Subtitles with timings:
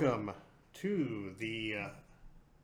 [0.00, 0.32] Welcome
[0.74, 1.88] to the uh,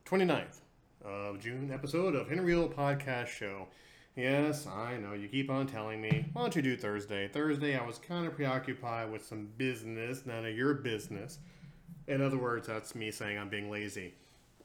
[0.07, 0.61] 29th
[1.05, 3.67] of June episode of Henry Hill Podcast Show.
[4.15, 7.27] Yes, I know, you keep on telling me, why don't you do Thursday?
[7.27, 11.37] Thursday, I was kind of preoccupied with some business, none of your business.
[12.07, 14.15] In other words, that's me saying I'm being lazy.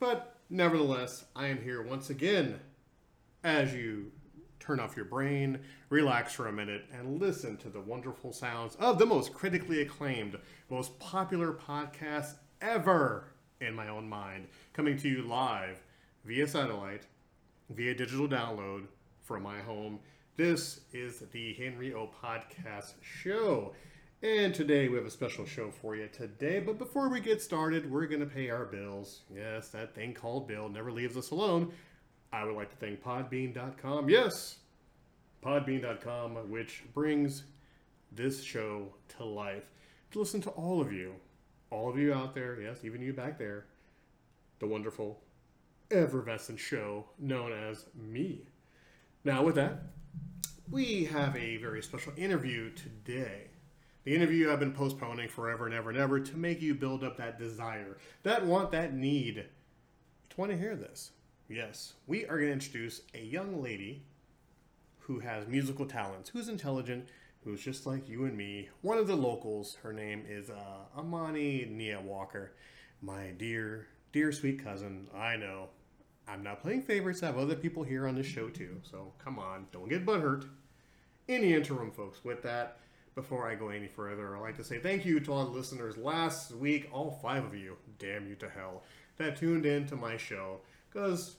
[0.00, 2.58] But nevertheless, I am here once again
[3.44, 4.12] as you
[4.60, 5.58] turn off your brain,
[5.90, 10.38] relax for a minute, and listen to the wonderful sounds of the most critically acclaimed,
[10.70, 13.24] most popular podcast ever
[13.60, 15.82] in my own mind, coming to you live
[16.24, 17.06] via satellite,
[17.70, 18.86] via digital download
[19.20, 19.98] from my home.
[20.36, 23.72] This is the Henry O Podcast Show.
[24.22, 26.60] And today we have a special show for you today.
[26.60, 29.22] But before we get started, we're going to pay our bills.
[29.34, 31.72] Yes, that thing called bill never leaves us alone.
[32.32, 34.08] I would like to thank Podbean.com.
[34.08, 34.58] Yes,
[35.44, 37.42] Podbean.com, which brings
[38.12, 39.64] this show to life.
[40.12, 41.14] To listen to all of you,
[41.72, 43.64] all of you out there, yes, even you back there,
[44.58, 45.22] the wonderful,
[45.90, 48.42] effervescent show known as me.
[49.24, 49.82] Now, with that,
[50.70, 53.48] we have a very special interview today.
[54.04, 57.16] The interview I've been postponing forever and ever and ever to make you build up
[57.16, 59.46] that desire, that want, that need
[60.30, 61.12] to want to hear this.
[61.48, 64.02] Yes, we are going to introduce a young lady
[65.00, 67.08] who has musical talents, who's intelligent,
[67.44, 68.68] who's just like you and me.
[68.82, 69.76] One of the locals.
[69.82, 72.52] Her name is uh, Amani Nia Walker.
[73.00, 75.08] My dear, dear sweet cousin.
[75.14, 75.68] I know.
[76.28, 77.22] I'm not playing favorites.
[77.22, 78.80] I have other people here on the show too.
[78.82, 80.46] So come on, don't get butthurt.
[81.26, 82.78] The interim, folks, with that,
[83.14, 85.96] before I go any further, I'd like to say thank you to all the listeners
[85.96, 88.82] last week, all five of you, damn you to hell,
[89.18, 90.60] that tuned in to my show.
[90.90, 91.36] Because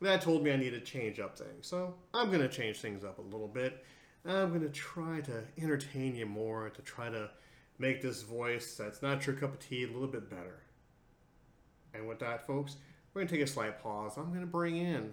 [0.00, 1.66] that told me I need to change up things.
[1.66, 3.84] So I'm going to change things up a little bit.
[4.26, 7.30] I'm going to try to entertain you more, to try to
[7.78, 10.62] make this voice that's not your cup of tea a little bit better.
[11.92, 12.76] And with that, folks,
[13.12, 14.12] we're going to take a slight pause.
[14.16, 15.12] I'm going to bring in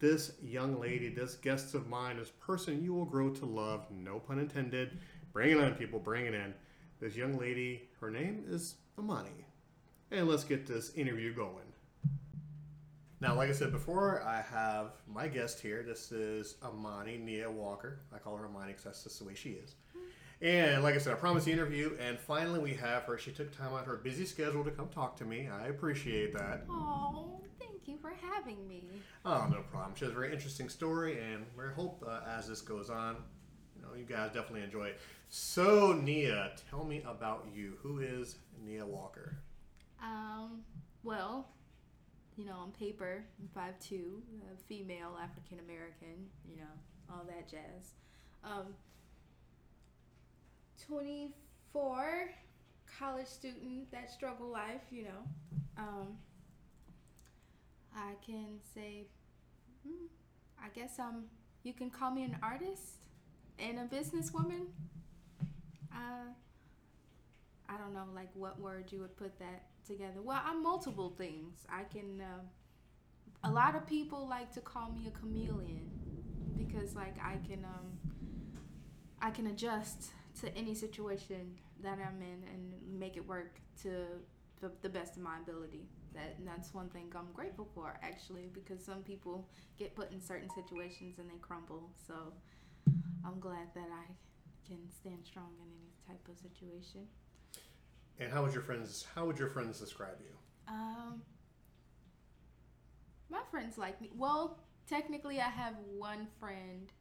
[0.00, 4.18] this young lady, this guest of mine, this person you will grow to love, no
[4.18, 4.98] pun intended.
[5.32, 6.54] Bring it on, people, bring it in.
[7.00, 9.46] This young lady, her name is Amani.
[10.10, 11.67] And let's get this interview going.
[13.20, 15.82] Now, like I said before, I have my guest here.
[15.82, 17.98] This is Amani Nia Walker.
[18.14, 19.74] I call her Amani because that's just the way she is.
[20.40, 23.18] And like I said, I promised the interview, and finally we have her.
[23.18, 25.48] She took time out of her busy schedule to come talk to me.
[25.48, 26.62] I appreciate that.
[26.70, 28.84] Oh, thank you for having me.
[29.24, 29.96] Oh, no problem.
[29.96, 33.16] She has a very interesting story, and we hope uh, as this goes on,
[33.74, 35.00] you know, you guys definitely enjoy it.
[35.28, 37.78] So, Nia, tell me about you.
[37.82, 39.38] Who is Nia Walker?
[40.00, 40.60] Um,
[41.02, 41.48] well,
[42.38, 46.70] you know, on paper, I'm 5'2", uh, female, African American, you know,
[47.10, 47.94] all that jazz.
[48.44, 48.74] Um,
[50.86, 52.30] 24,
[52.98, 55.58] college student, that struggle life, you know.
[55.76, 56.16] Um,
[57.94, 59.06] I can say,
[59.84, 60.06] hmm,
[60.62, 61.24] I guess um,
[61.64, 63.02] you can call me an artist
[63.58, 64.66] and a businesswoman.
[65.92, 66.30] Uh,
[67.68, 70.20] I don't know, like what word you would put that together.
[70.22, 71.66] Well, I'm multiple things.
[71.68, 72.20] I can.
[72.20, 72.42] Uh,
[73.44, 75.88] a lot of people like to call me a chameleon
[76.56, 77.86] because, like, I can um,
[79.20, 80.10] I can adjust
[80.40, 83.90] to any situation that I'm in and make it work to
[84.60, 85.86] the, the best of my ability.
[86.14, 89.46] That and that's one thing I'm grateful for actually because some people
[89.78, 91.90] get put in certain situations and they crumble.
[92.06, 92.14] So
[93.24, 94.06] I'm glad that I
[94.66, 97.06] can stand strong in any type of situation.
[98.20, 99.06] And how would your friends?
[99.14, 100.36] How would your friends describe you?
[100.66, 101.22] Um,
[103.30, 104.10] my friends like me.
[104.16, 106.92] Well, technically, I have one friend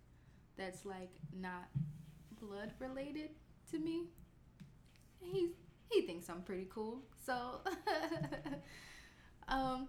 [0.57, 1.69] that's like not
[2.39, 3.29] blood related
[3.71, 4.03] to me.
[5.19, 5.49] He
[5.89, 7.01] he thinks I'm pretty cool.
[7.25, 7.33] So,
[9.47, 9.87] um,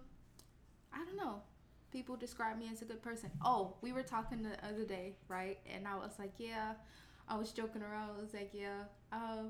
[0.91, 1.41] I don't know.
[1.91, 3.31] People describe me as a good person.
[3.43, 5.57] Oh, we were talking the other day, right?
[5.71, 6.73] And I was like, yeah.
[7.27, 8.11] I was joking around.
[8.17, 8.83] I was like, yeah.
[9.11, 9.43] Uh,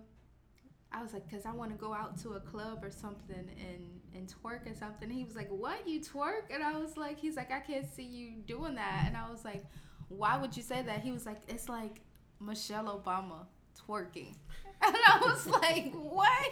[0.91, 4.00] I was like, cause I want to go out to a club or something and
[4.15, 5.09] and twerk or something.
[5.09, 5.88] he was like, what?
[5.88, 6.53] You twerk?
[6.53, 9.03] And I was like, he's like, I can't see you doing that.
[9.06, 9.63] And I was like,
[10.07, 11.01] why would you say that?
[11.01, 12.01] He was like, it's like
[12.39, 13.45] Michelle Obama
[13.88, 14.36] twerking.
[14.81, 16.51] And I was like, what?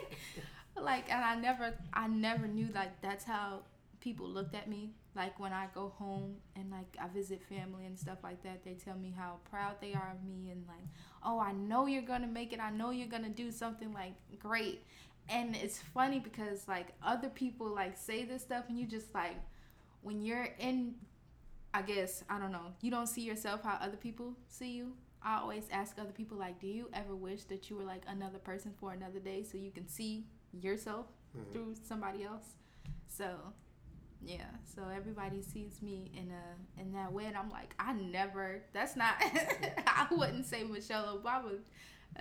[0.75, 3.61] Like, and I never, I never knew like that's how
[4.01, 4.91] people looked at me.
[5.15, 8.73] Like when I go home and like I visit family and stuff like that, they
[8.73, 10.85] tell me how proud they are of me and like,
[11.27, 12.59] oh, I know you're gonna make it.
[12.59, 14.79] I know you're gonna do something like great.
[15.29, 19.35] And it's funny because like other people like say this stuff and you just like
[20.01, 20.95] when you're in
[21.73, 22.67] I guess I don't know.
[22.81, 24.93] You don't see yourself how other people see you.
[25.21, 28.39] I always ask other people like, do you ever wish that you were like another
[28.39, 31.51] person for another day so you can see yourself Mhm.
[31.51, 32.47] through somebody else?
[33.09, 33.27] So,
[34.23, 34.45] yeah.
[34.75, 38.63] So everybody sees me in a in that way, and I'm like, I never.
[38.73, 39.15] That's not.
[39.21, 41.57] I wouldn't say Michelle Obama.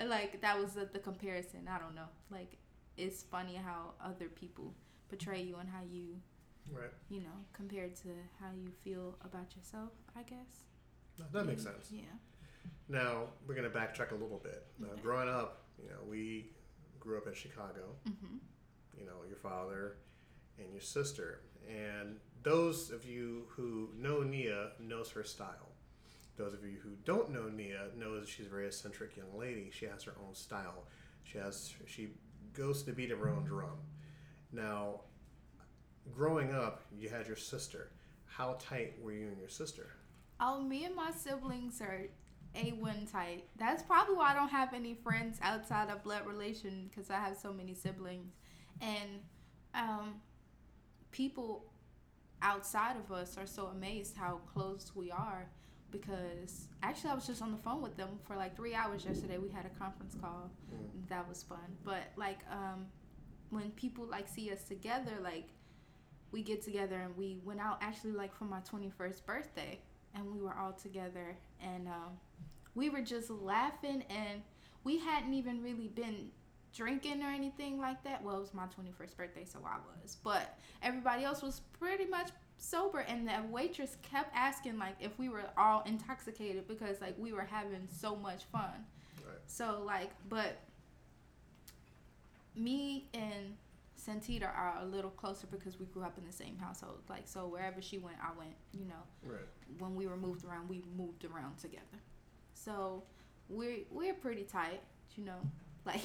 [0.06, 1.68] Like that was the, the comparison.
[1.70, 2.08] I don't know.
[2.30, 2.56] Like
[2.96, 4.74] it's funny how other people
[5.08, 6.16] portray you and how you
[6.72, 6.90] Right.
[7.08, 8.08] you know compared to
[8.40, 9.90] how you feel about yourself.
[10.16, 10.64] I guess.
[11.18, 11.88] No, that makes sense.
[11.90, 12.02] Yeah.
[12.88, 14.66] Now we're gonna backtrack a little bit.
[14.78, 15.02] Now, Okay.
[15.02, 16.50] growing up, you know, we
[17.00, 17.94] grew up in Chicago.
[18.08, 18.36] Mm-hmm.
[18.98, 19.98] You know, your father
[20.58, 25.72] and your sister, and those of you who know Nia knows her style.
[26.36, 29.70] Those of you who don't know Nia knows she's a very eccentric young lady.
[29.72, 30.84] She has her own style.
[31.24, 32.10] She has she
[32.52, 33.78] goes to beat of her own drum.
[34.52, 35.00] Now,
[36.14, 37.90] growing up, you had your sister.
[38.26, 39.88] How tight were you and your sister?
[40.40, 42.06] Oh, me and my siblings are
[42.54, 43.44] A1 tight.
[43.56, 47.36] That's probably why I don't have any friends outside of blood relation because I have
[47.36, 48.34] so many siblings.
[48.80, 49.20] And
[49.74, 50.14] um,
[51.16, 51.64] people
[52.42, 55.48] outside of us are so amazed how close we are
[55.90, 59.38] because actually I was just on the phone with them for like three hours yesterday.
[59.38, 60.50] We had a conference call.
[60.70, 61.08] Mm.
[61.08, 61.78] That was fun.
[61.84, 62.86] But like um,
[63.48, 65.48] when people like see us together, like
[66.32, 69.80] we get together and we went out actually like for my 21st birthday
[70.14, 72.12] and we were all together and um,
[72.74, 74.42] we were just laughing and
[74.84, 76.30] we hadn't even really been
[76.76, 80.58] drinking or anything like that well it was my 21st birthday so i was but
[80.82, 82.28] everybody else was pretty much
[82.58, 87.32] sober and the waitress kept asking like if we were all intoxicated because like we
[87.32, 88.84] were having so much fun
[89.26, 89.38] Right.
[89.46, 90.58] so like but
[92.54, 93.56] me and
[93.98, 96.98] Santita are a little closer because we grew up in the same household.
[97.08, 99.02] Like so wherever she went, I went, you know.
[99.24, 99.40] Right.
[99.78, 101.98] When we were moved around, we moved around together.
[102.54, 103.02] So
[103.48, 104.80] we're we're pretty tight,
[105.16, 105.40] you know.
[105.84, 106.00] Like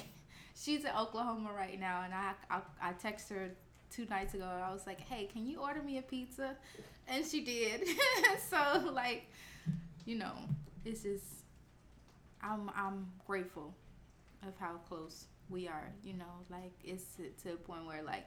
[0.63, 3.51] she's in Oklahoma right now and I I, I text her
[3.89, 6.55] two nights ago I was like, "Hey, can you order me a pizza?"
[7.07, 7.87] And she did.
[8.49, 9.25] so like,
[10.05, 10.33] you know,
[10.85, 11.25] it's just
[12.41, 13.73] I'm I'm grateful
[14.47, 15.91] of how close we are.
[16.03, 18.25] You know, like it's to, to a point where like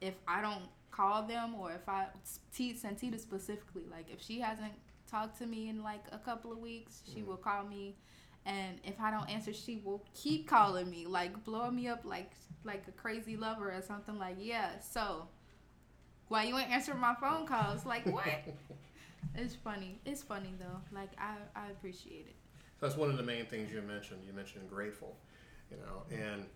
[0.00, 2.06] if I don't call them or if I
[2.54, 4.72] T Santita specifically, like if she hasn't
[5.10, 7.26] talked to me in like a couple of weeks, she Mhm.
[7.26, 7.96] will call me.
[8.46, 12.30] And if I don't answer, she will keep calling me, like blowing me up like
[12.64, 14.18] like a crazy lover or something.
[14.18, 15.28] Like, yeah, so
[16.28, 17.84] why you ain't answering my phone calls?
[17.84, 18.24] Like, what?
[19.34, 19.98] it's funny.
[20.04, 20.80] It's funny though.
[20.96, 22.36] Like, I I appreciate it.
[22.78, 24.20] So that's one of the main things you mentioned.
[24.26, 25.16] You mentioned grateful,
[25.70, 26.46] you know, and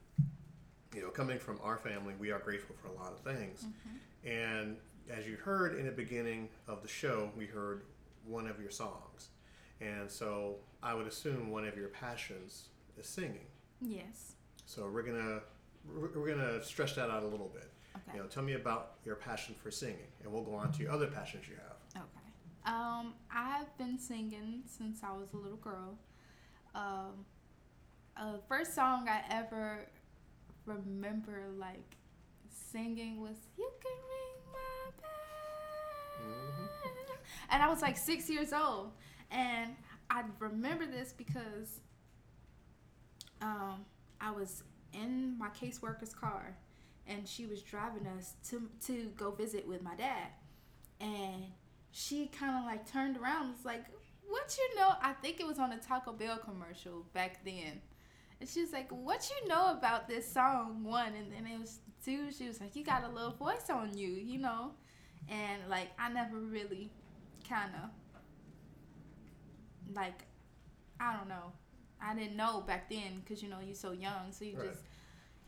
[0.95, 3.65] you know, coming from our family, we are grateful for a lot of things.
[3.65, 4.29] Mm-hmm.
[4.29, 4.77] And
[5.11, 7.83] as you heard in the beginning of the show, we heard
[8.27, 9.29] one of your songs,
[9.81, 12.69] and so I would assume one of your passions
[12.99, 13.47] is singing.
[13.81, 14.35] Yes.
[14.67, 15.41] So we're gonna
[15.97, 17.71] we're gonna stretch that out a little bit.
[17.97, 18.17] Okay.
[18.17, 20.93] You know, tell me about your passion for singing, and we'll go on to your
[20.93, 22.03] other passions you have.
[22.03, 22.31] Okay.
[22.67, 25.99] Um, I've been singing since I was a little girl.
[26.75, 27.25] Um,
[28.17, 29.87] uh, first song I ever
[30.67, 31.97] remember like
[32.71, 34.91] singing was "You Can Ring My
[36.21, 36.79] Bell,"
[37.51, 38.93] and I was like six years old,
[39.31, 39.77] and
[40.11, 41.81] I remember this because
[43.41, 43.85] um,
[44.21, 46.57] I was in my caseworker's car,
[47.07, 50.29] and she was driving us to to go visit with my dad,
[51.01, 51.45] and
[51.93, 53.85] she kind of like turned around and was like,
[54.29, 54.93] What you know?
[55.03, 57.81] I think it was on a Taco Bell commercial back then.
[58.41, 60.85] And she was like, What you know about this song?
[60.85, 61.15] One.
[61.15, 62.31] And then it was two.
[62.33, 64.73] She was like, You got a little voice on you, you know?
[65.29, 66.91] And like, I never really
[67.49, 67.91] kind of
[69.95, 70.25] like,
[71.01, 71.53] I don't know.
[72.03, 74.33] I didn't know back then because, you know, you're so young.
[74.33, 74.69] So you Right.
[74.71, 74.83] just,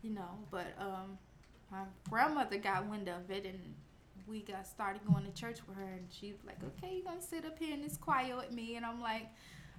[0.02, 1.18] you know, but um,
[1.70, 3.74] my grandmother got wind of it and
[4.26, 7.44] we got started going to church with her and she's like okay you're gonna sit
[7.44, 9.28] up here in this choir with me and i'm like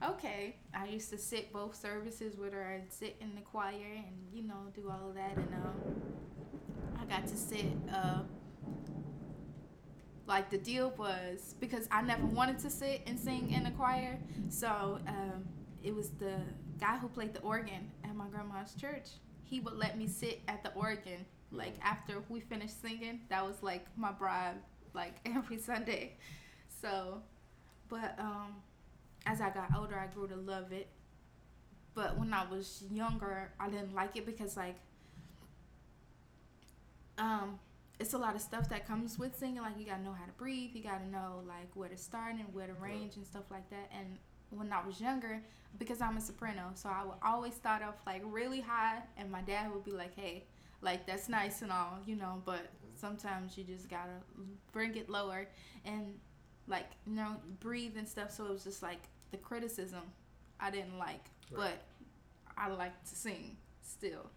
[0.03, 4.15] okay i used to sit both services with her and sit in the choir and
[4.33, 5.81] you know do all of that and um
[6.99, 8.21] i got to sit uh
[10.25, 14.17] like the deal was because i never wanted to sit and sing in a choir.
[14.49, 15.45] So um
[15.83, 16.35] it was the
[16.79, 19.09] guy who played the organ at my grandma's church.
[19.43, 23.21] He would let me sit at the organ like after we finished singing.
[23.29, 24.55] That was like my bribe
[24.93, 26.13] like every sunday.
[26.81, 27.21] So
[27.89, 28.55] but um
[29.25, 30.87] as i got older i grew to love it.
[31.95, 34.75] But when i was younger i didn't like it because like
[37.17, 37.59] um
[37.99, 40.31] it's a lot of stuff that comes with singing like you gotta know how to
[40.33, 43.69] breathe you gotta know like where to start and where to range and stuff like
[43.69, 44.17] that and
[44.57, 45.41] when I was younger
[45.79, 46.71] because I'm a soprano.
[46.75, 50.15] So I would always start off like really high, and my dad would be like,
[50.15, 50.45] "Hey,
[50.81, 52.95] like that's nice and all, you know, but mm-hmm.
[52.95, 54.21] sometimes you just gotta
[54.71, 55.47] bring it lower
[55.85, 56.13] and
[56.67, 60.03] like you know breathe and stuff." So it was just like the criticism
[60.59, 61.71] I didn't like, Right.
[61.75, 64.29] but I like to sing still.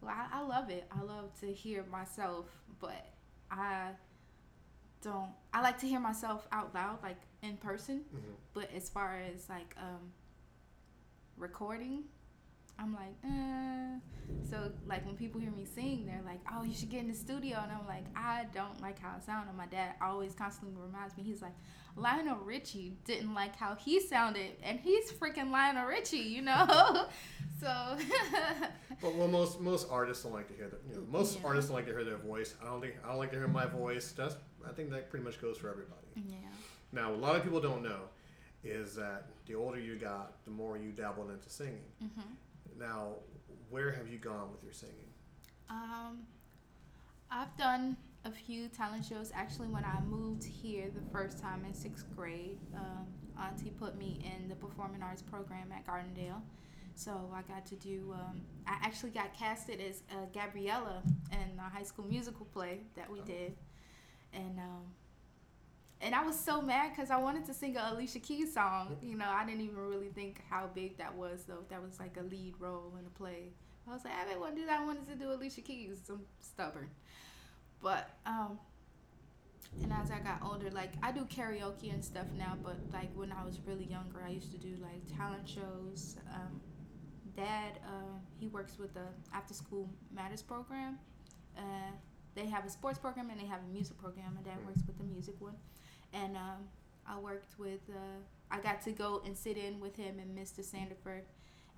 [0.00, 0.84] Well, I, I love it.
[0.90, 2.46] I love to hear myself,
[2.80, 3.06] but
[3.50, 3.90] I
[5.02, 5.30] don't.
[5.52, 8.04] I like to hear myself out loud, like in person.
[8.14, 8.34] Mhm.
[8.54, 10.12] But as far as like um,
[11.36, 12.04] recording,
[12.78, 13.98] I'm like, uh.
[14.50, 17.14] So like when people hear me sing, they're like, "Oh, you should get in the
[17.14, 19.46] studio," and I'm like, I don't like how it sounds.
[19.48, 21.54] And my dad always constantly reminds me, he's like,
[21.96, 27.06] Lionel Richie didn't like how he sounded, and he's freaking Lionel Richie, you know.
[27.60, 27.96] so
[29.02, 30.80] Well, well, most most artists don't like to hear that.
[30.88, 31.46] You know, most Yeah.
[31.48, 32.54] artists don't like to hear their voice.
[32.62, 34.12] I don't think I don't like to hear my voice.
[34.12, 34.36] That's
[34.68, 36.06] I think that pretty much goes for everybody.
[36.16, 36.36] yeah,
[36.92, 38.00] Now, a lot of people don't know
[38.64, 41.84] is that the older you got, the more you dabbled into singing.
[42.00, 42.20] hmm
[42.78, 43.14] Now,
[43.70, 44.94] where have you gone with your singing?
[45.68, 46.20] Um,
[47.30, 49.30] I've done a few talent shows.
[49.34, 53.06] Actually, when I moved here the first time in sixth grade, um,
[53.40, 56.40] Auntie put me in the performing arts program at Gardendale.
[56.94, 58.12] So I got to do.
[58.14, 63.08] Um, I actually got casted as uh, Gabriella in a high school musical play that
[63.10, 63.24] we Oh.
[63.24, 63.54] did,
[64.32, 64.82] and um,
[66.00, 68.96] and I was so mad because I wanted to sing a Alicia Keys song.
[69.02, 71.64] You know, I didn't even really think how big that was though.
[71.68, 73.50] That was like a lead role in a play.
[73.88, 74.80] I was like, I didn't want to do that.
[74.80, 76.02] I wanted to do Alicia Keys.
[76.08, 76.90] I'm stubborn.
[77.82, 78.58] But um
[79.82, 83.32] and as I got older, like I do karaoke and stuff now, but like when
[83.32, 86.16] I was really younger, I used to do like talent shows.
[86.32, 86.60] Um,
[87.36, 90.98] Dad, uh, he works with the After School Matters program.
[91.56, 91.92] Uh,
[92.34, 94.34] they have a sports program and they have a music program.
[94.34, 95.54] My dad works with the music one,
[96.12, 96.68] and um,
[97.06, 97.80] I worked with.
[97.88, 100.60] Uh, I got to go and sit in with him and Mr.
[100.64, 101.22] Sandiford,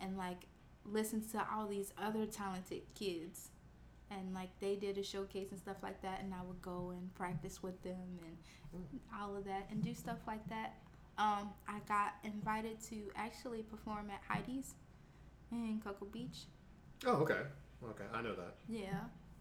[0.00, 0.44] and like
[0.84, 3.48] listen to all these other talented kids
[4.10, 7.14] and like they did a showcase and stuff like that and i would go and
[7.14, 8.82] practice with them and
[9.20, 10.74] all of that and do stuff like that
[11.18, 14.72] um, i got invited to actually perform at heidi's
[15.52, 16.44] in cocoa beach
[17.06, 17.40] Oh, okay,
[17.90, 18.54] okay, I know that.
[18.68, 19.00] yeah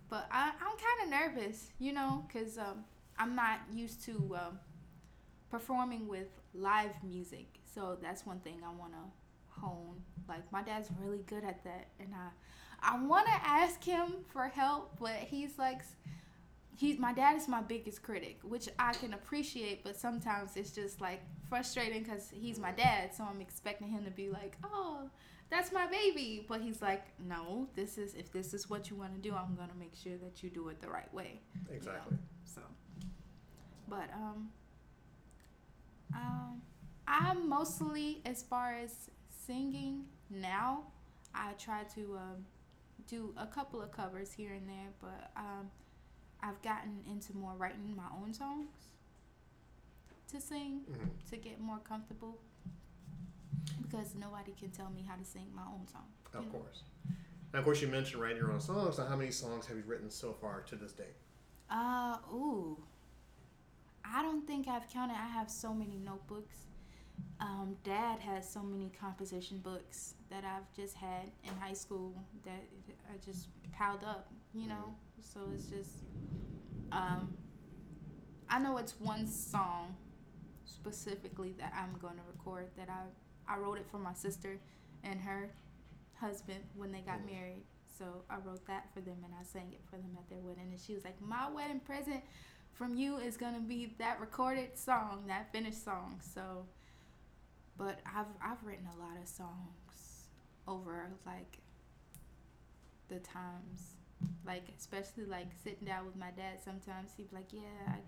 [0.09, 2.83] but I, i'm kind of nervous you know because um,
[3.17, 4.59] i'm not used to um,
[5.49, 7.59] performing with live music.
[7.73, 10.01] So that's one thing i want to hone.
[10.27, 12.29] Like my dad's really good at that and i
[12.81, 15.81] i want to ask him for help but he's like
[16.77, 21.01] he's my dad is my biggest critic which i can appreciate but sometimes it's just
[21.01, 25.09] like frustrating because he's my dad so i'm expecting him to be like oh
[25.49, 26.45] that's my baby.
[26.47, 29.55] But he's like no this is if this is what you want to do i'm
[29.55, 31.41] gonna make sure that you do it the right way.
[31.71, 32.17] Exactly.
[32.45, 32.61] so,
[33.87, 34.49] but um,
[36.13, 36.61] um,
[37.07, 39.09] I'm mostly as far as
[39.45, 40.83] singing now.
[41.33, 42.45] I try to um,
[43.07, 45.69] do a couple of covers here and there, but um,
[46.41, 48.69] I've gotten into more writing my own songs
[50.31, 52.37] to sing hmm to get more comfortable
[53.81, 56.05] because nobody can tell me how to sing my own song.
[56.33, 56.51] Of know?
[56.59, 56.83] course.
[57.53, 58.97] Now, of course, you mentioned writing your own songs.
[58.97, 61.15] Now, how many songs have you written so far to this date?
[61.69, 62.77] Uh, ooh.
[64.13, 65.13] I don't think I've counted.
[65.15, 66.55] I have so many notebooks.
[67.39, 72.13] Um, Dad has so many composition books that I've just had in high school
[72.45, 72.63] that
[73.13, 74.95] I just piled up, you know?
[75.21, 76.03] So it's just,
[76.91, 77.33] um,
[78.49, 79.95] I know it's one song
[80.65, 84.59] specifically that I'm going to record that I, I wrote it for my sister
[85.03, 85.49] and her
[86.15, 87.31] husband when they got Mm.
[87.33, 87.63] married.
[87.97, 90.69] So I wrote that for them and I sang it for them at their wedding.
[90.71, 92.21] And she was like, My wedding present
[92.73, 96.19] from you is gonna be that recorded song, that finished song.
[96.21, 96.65] So
[97.77, 100.27] but I've I've written a lot of songs
[100.67, 101.59] over like
[103.07, 103.95] the times.
[104.45, 107.99] Like especially like sitting down with my dad sometimes he'd be like, Yeah, I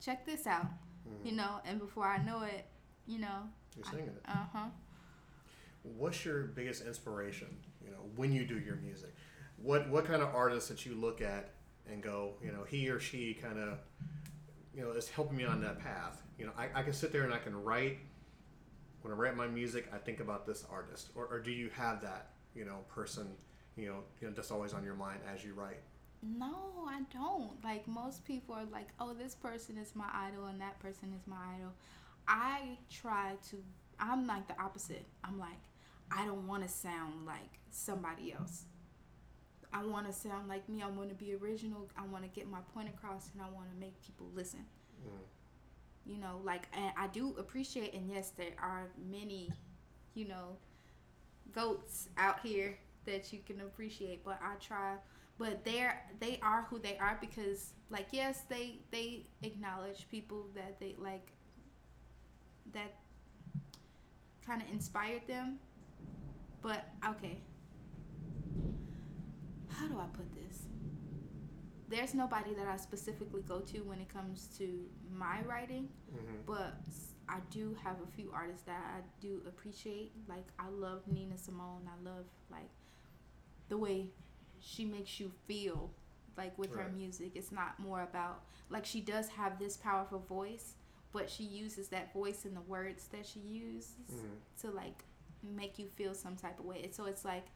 [0.00, 0.66] check this out
[1.08, 1.26] Mhm.
[1.26, 2.66] you know, and before I know it,
[3.06, 4.22] you know, You're singing it.
[4.26, 4.68] uh huh.
[5.82, 7.48] What's your biggest inspiration?
[7.84, 9.14] You know, when you do your music,
[9.56, 11.50] what what kind of artists that you look at
[11.90, 13.78] and go, you know, he or she kind of,
[14.74, 16.22] you know, is helping me on that path.
[16.38, 17.98] You know, I, I can sit there and I can write.
[19.02, 22.00] When I write my music, I think about this artist, or, or do you have
[22.00, 23.28] that, you know, person,
[23.76, 25.80] you know, you know, that's always on your mind as you write?
[26.22, 27.62] No, I don't.
[27.62, 31.26] Like most people are like, oh, this person is my idol and that person is
[31.26, 31.72] my idol.
[32.26, 33.56] I try to.
[34.00, 35.04] I'm like the opposite.
[35.22, 35.50] I'm like,
[36.10, 38.64] I don't want to sound like somebody else.
[39.74, 40.82] I want to sound like me.
[40.82, 41.88] I want to be original.
[41.98, 44.64] I want to get my point across, and I want to make people listen.
[45.04, 46.12] Mm.
[46.12, 49.50] you know like and i do appreciate and yes there are many
[50.14, 50.56] you know,
[51.52, 54.24] goats out here that you can appreciate.
[54.24, 54.94] But I try.
[55.36, 60.78] But they're they are who they are because like yes they they acknowledge people that
[60.78, 61.32] they like
[62.72, 62.94] that
[64.46, 65.58] kind of inspired them.
[66.62, 67.38] But okay,
[69.68, 70.62] how do I put this?
[71.88, 74.68] There's nobody that I specifically go to when it comes to
[75.12, 76.74] my writing, hmm but
[77.26, 80.12] I do have a few artists that I do appreciate.
[80.28, 81.88] Like I love Nina Simone.
[81.88, 82.68] I love like
[83.68, 84.08] the way
[84.60, 85.90] she makes you feel
[86.36, 87.32] like with her music.
[87.34, 90.74] It's not more about like she does have this powerful voice,
[91.12, 94.26] but she uses that voice and the words that she uses hmm
[94.60, 95.04] to like
[95.42, 96.88] make you feel some type of way.
[96.92, 97.46] So it's like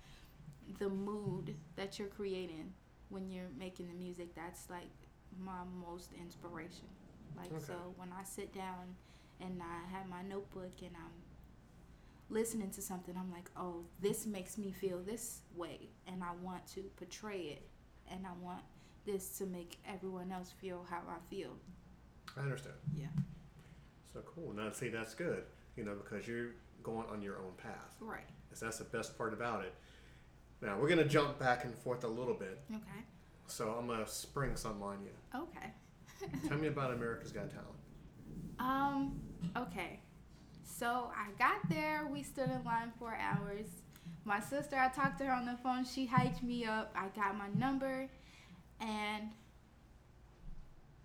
[0.78, 2.72] the mood that you're creating
[3.08, 4.34] when you're making the music.
[4.34, 4.90] That's like
[5.38, 6.86] my most inspiration.
[7.36, 7.64] Like Okay.
[7.66, 8.96] so when I sit down
[9.40, 11.12] and I have my notebook and I'm
[12.30, 16.66] listening to something, I'm like, oh, this makes me feel this way, and I want
[16.74, 17.68] to portray it,
[18.10, 18.60] and I want
[19.06, 21.56] this to make everyone else feel how I feel.
[22.36, 22.74] I understand.
[22.94, 23.06] Yeah.
[24.12, 24.52] So cool.
[24.54, 25.44] Now, see, that's good.
[25.76, 26.50] You know, because you're
[26.82, 27.94] going on your own path.
[28.00, 28.28] Right.
[28.52, 29.72] So that's the best part about it.
[30.60, 32.60] Now we're gonna jump back and forth a little bit.
[32.70, 33.04] Okay.
[33.46, 35.40] So I'm gonna spring some on you.
[35.40, 36.38] Okay.
[36.48, 37.68] Tell me about America's Got Talent.
[38.58, 39.20] Um,
[39.56, 40.00] okay.
[40.64, 43.66] So I got there, we stood in line for hours.
[44.24, 46.94] My sister, I talked to her on the phone, she hyped me up.
[46.94, 48.08] I got my number
[48.80, 49.30] and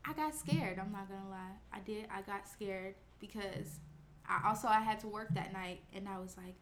[0.05, 1.55] I got scared, I'm not gonna lie.
[1.71, 3.79] I did, I got scared because
[4.27, 6.55] I also I had to work that night and I was like,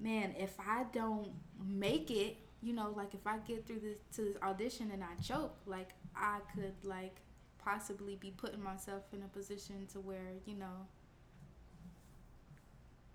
[0.00, 1.30] man, if I don't
[1.64, 5.14] make it, you know, like if I get through this to this audition and I
[5.22, 7.16] choke, like I could like
[7.58, 10.86] possibly be putting myself in a position to where you know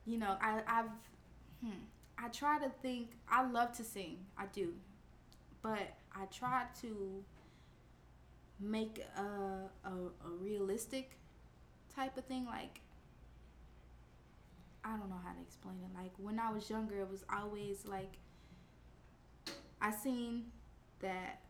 [0.05, 0.89] you know I, i've
[1.63, 1.71] hmm,
[2.17, 4.73] i try to think i love to sing i do
[5.61, 7.23] but i try to
[8.59, 9.21] make a,
[9.87, 11.11] a, a realistic
[11.95, 12.81] type of thing like
[14.83, 15.97] i don't know how to explain it.
[15.97, 18.17] Like when i was younger it was always like
[19.81, 20.45] i seen
[20.99, 21.41] that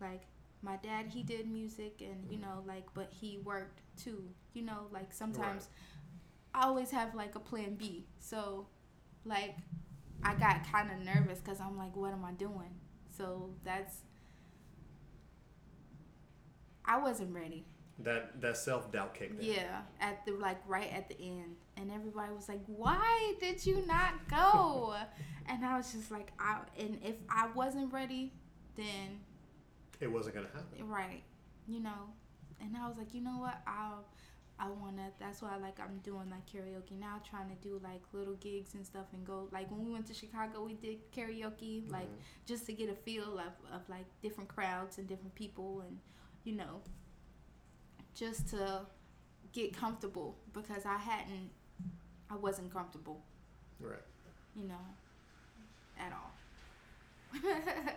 [0.00, 0.22] like
[0.62, 2.68] my dad he did music and you know mm-hmm.
[2.68, 4.86] like but he worked too you know?
[4.92, 5.68] Like sometimes
[6.54, 8.06] i always have like a plan b.
[8.20, 8.66] So
[9.24, 9.56] like
[10.22, 12.70] i got kind of nervous because i'm like what am i doing?
[13.16, 13.98] So that's
[16.84, 17.64] i wasn't ready
[18.00, 19.52] That that self doubt kicked in.
[19.52, 23.84] yeah at the like right at the end and everybody was like why did you
[23.86, 24.94] not go
[25.46, 28.32] and i was just like i and if i wasn't ready
[28.74, 29.20] then
[30.00, 30.88] It wasn't gonna happen.
[30.88, 31.22] Right.
[31.68, 32.10] You know.
[32.60, 33.60] And I was like, you know what?
[33.66, 34.04] I'll
[34.58, 38.34] I wanna that's why like I'm doing like karaoke now, trying to do like little
[38.34, 42.08] gigs and stuff and go like when we went to Chicago we did karaoke, like
[42.10, 42.46] Mhm.
[42.46, 45.98] just to get a feel of, of like different crowds and different people and
[46.42, 46.80] you know
[48.14, 48.80] just to
[49.52, 51.50] get comfortable because I hadn't
[52.30, 53.22] I wasn't comfortable,
[53.80, 53.98] Right.
[54.56, 54.84] you know,
[55.98, 57.40] at all.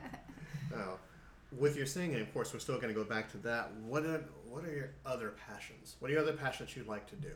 [0.71, 0.97] Now,
[1.57, 3.71] with your singing, of course, we're still going to go back to that.
[3.85, 5.95] What are what are your other passions?
[5.99, 7.31] What are your other passions you like to do?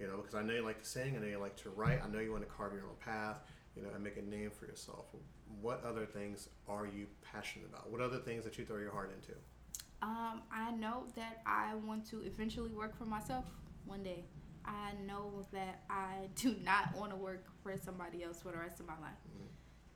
[0.00, 1.14] You know, because I know you like to sing.
[1.16, 2.00] I know you like to write.
[2.02, 3.36] I know you want to carve your own path.
[3.76, 5.06] You know, and make a name for yourself.
[5.60, 7.90] What other things are you passionate about?
[7.90, 9.38] What other things that you throw your heart into?
[10.02, 13.44] Um, I know that I want to eventually work for myself
[13.84, 14.24] one day.
[14.64, 18.80] I know that I do not want to work for somebody else for the rest
[18.80, 19.48] of my life Mhm.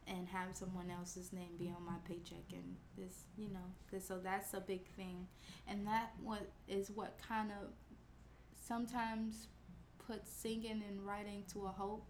[0.09, 4.19] and have someone else's name be on my paycheck and this, you know, this, so
[4.19, 5.29] that's a big thing.
[5.69, 7.69] And that what is what kind of
[8.61, 9.49] sometimes
[10.07, 12.05] puts singing and writing to a halt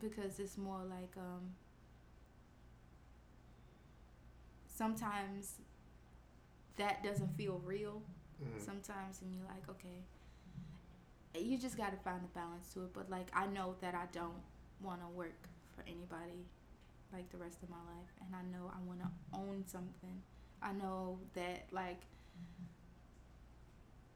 [0.00, 1.54] because it's more like um
[4.66, 5.54] sometimes
[6.76, 8.02] that doesn't feel real
[8.42, 8.60] Mhm.
[8.64, 10.02] sometimes and you're like okay.
[11.34, 14.06] You just got to find a balance to it but like i know that i
[14.12, 14.42] don't
[14.82, 16.44] want to work for anybody
[17.12, 20.22] like the rest of my life and i know i want to own something.
[20.62, 22.02] I know that like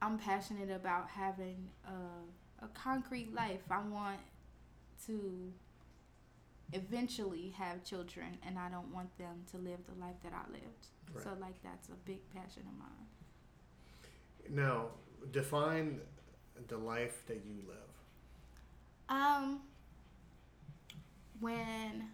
[0.01, 3.61] i'm passionate about having a, a concrete life.
[3.71, 4.19] I want
[5.07, 5.51] to
[6.73, 10.87] eventually have children and i don't want them to live the life that i lived
[11.23, 13.07] so like that's a big passion of mine
[14.49, 14.87] Now,
[15.31, 15.99] define
[16.67, 17.77] the life that you live.
[19.09, 19.61] Um,
[21.39, 22.09] when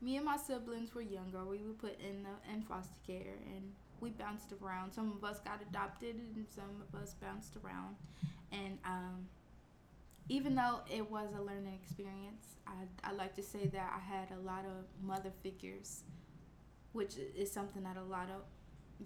[0.00, 3.72] me and my siblings were younger, we were put in the, in foster care, and
[4.00, 4.92] we bounced around.
[4.92, 7.96] Some of us got adopted, and some of us bounced around.
[8.52, 9.28] And um,
[10.28, 12.72] even though it was a learning experience, I
[13.04, 16.02] I like to say that I had a lot of mother figures,
[16.92, 18.42] which is something that a lot of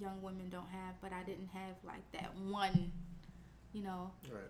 [0.00, 0.94] young women don't have.
[1.00, 2.92] But I didn't have like that one,
[3.72, 4.12] you know.
[4.32, 4.42] Right.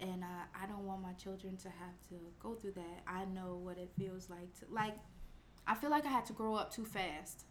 [0.00, 3.02] And uh, I don't want my children to have to go through that.
[3.06, 4.96] I know what it feels like to like.
[5.66, 7.44] I feel like I had to grow up too fast,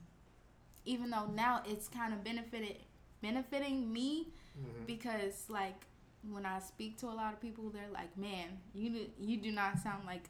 [0.84, 2.78] even though now it's kind of benefited
[3.22, 4.86] benefiting me Mhm.
[4.88, 5.86] because like
[6.24, 9.52] when I speak to a lot of people, they're like, "Man, you do, you do
[9.52, 10.30] not sound like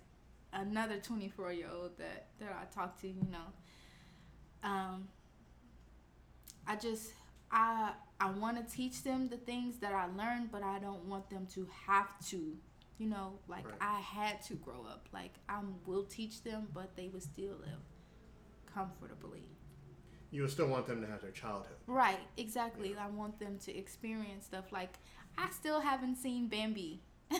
[0.53, 5.07] another 24 year old that that I talk to." You know, um,
[6.67, 7.11] I just
[7.51, 11.29] I I want to teach them the things that I learned, but I don't want
[11.29, 12.57] them to have to.
[12.97, 13.75] You know, like Right.
[13.79, 15.07] I had to grow up.
[15.13, 17.79] Like I will teach them, but they will still live
[18.73, 19.43] comfortably.
[20.31, 21.77] You still want them to have their childhood.
[21.87, 22.95] Right, exactly.
[22.95, 24.99] I want them to experience stuff like
[25.37, 27.01] I still haven't seen Bambi.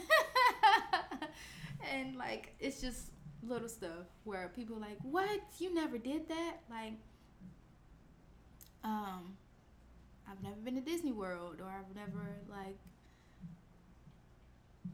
[1.92, 3.12] and like it's just
[3.44, 5.42] little stuff where people like, "What?
[5.60, 6.94] You never did that?" Like
[8.84, 9.38] um
[10.30, 12.78] I've never been to Disney World or I've never like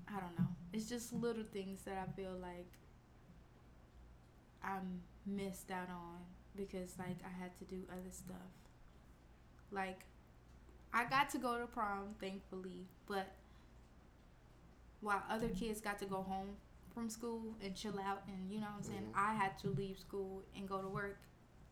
[0.08, 0.47] I don't know.
[0.73, 2.67] It's just little things that I feel like
[4.63, 6.19] I'm missed out on
[6.55, 8.51] because like I had to do other stuff.
[9.71, 10.05] Like
[10.95, 13.27] I got to go to prom, thankfully, but
[15.01, 16.49] while other kids got to go home
[16.93, 19.15] from school and chill out and you know what I'm saying, Mhm.
[19.17, 21.19] I had to leave school and go to work.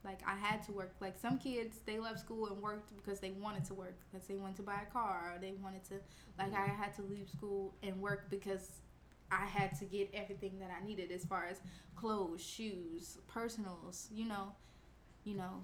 [0.04, 0.96] Like I had to work.
[1.00, 4.36] Like some kids, they left school and worked because they wanted to work because they
[4.36, 6.02] wanted to buy a car or they wanted to.
[6.38, 8.82] Like I had to leave school and work because
[9.32, 11.62] I had to get everything that I needed as far as
[11.96, 14.10] clothes, shoes, personals.
[14.12, 14.54] You know,
[15.24, 15.64] you know,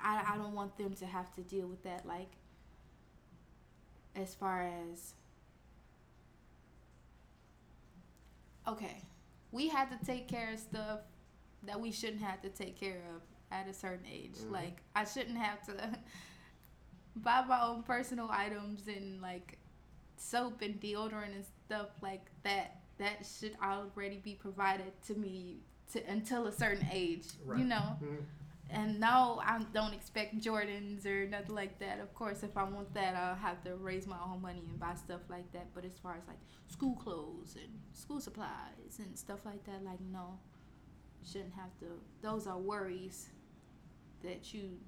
[0.00, 2.04] I I don't want them to have to deal with that.
[2.04, 2.32] Like
[4.18, 5.14] as far as
[8.66, 9.02] okay,
[9.52, 11.00] we had to take care of stuff
[11.64, 14.36] that we shouldn't have to take care of at a certain age.
[14.38, 14.50] Mhm.
[14.52, 15.72] Like I shouldn't have to
[17.16, 19.58] buy my own personal items and like
[20.16, 22.80] soap and deodorant and stuff like that.
[22.98, 25.60] That should already be provided to me
[25.92, 27.26] to until a certain age.
[27.46, 27.60] Right.
[27.60, 27.96] You know.
[28.02, 28.24] Mhm.
[28.70, 32.00] And no, I don't expect Jordans or nothing like that.
[32.00, 34.94] Of course, if I want that, I'll have to raise my own money and buy
[34.94, 35.68] stuff like that.
[35.74, 40.00] But as far as like school clothes and school supplies and stuff like that, like
[40.12, 40.38] no,
[41.24, 41.86] shouldn't have to.
[42.20, 43.30] Those are worries
[44.22, 44.78] that you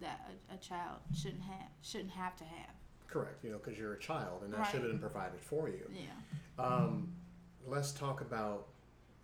[0.00, 2.74] that a, a child shouldn't have shouldn't have to have.
[3.08, 3.42] Correct.
[3.42, 4.70] You know, because you're a child, and that Right.
[4.70, 5.90] should have been provided for you.
[5.92, 6.64] Yeah.
[6.64, 7.12] Um,
[7.66, 8.68] let's talk about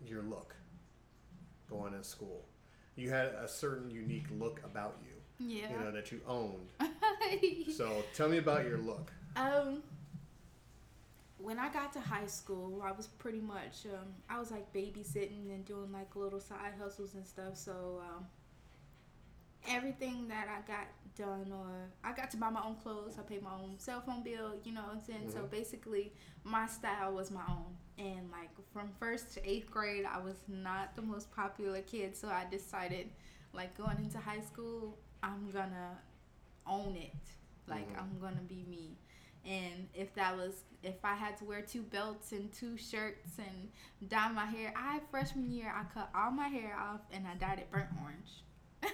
[0.04, 0.56] your look
[1.70, 2.46] going to school.
[2.96, 5.72] You had a certain unique look about you, Yeah.
[5.72, 6.70] you know, that you owned.
[7.76, 9.12] So tell me about your look.
[9.36, 9.82] Um,
[11.38, 15.50] when I got to high school, I was pretty much um, I was like babysitting
[15.52, 17.56] and doing like little side hustles and stuff.
[17.56, 18.26] So um,
[19.68, 23.16] everything that I got done, or I got to buy my own clothes.
[23.18, 24.54] I paid my own cell phone bill.
[24.64, 25.30] You know what I'm saying?
[25.30, 25.50] So Mhm.
[25.50, 26.12] basically,
[26.44, 27.76] my style was my own.
[27.98, 32.16] And like from first to eighth grade, I was not the most popular kid.
[32.16, 33.08] So I decided,
[33.52, 35.98] like going into high school, I'm gonna
[36.66, 37.14] own it.
[37.68, 37.98] Like Mhm.
[38.00, 38.98] I'm gonna be me.
[39.44, 43.70] And if that was, if I had to wear two belts and two shirts and
[44.10, 47.34] dye my hair, I had freshman year I cut all my hair off and I
[47.34, 48.42] dyed it burnt orange.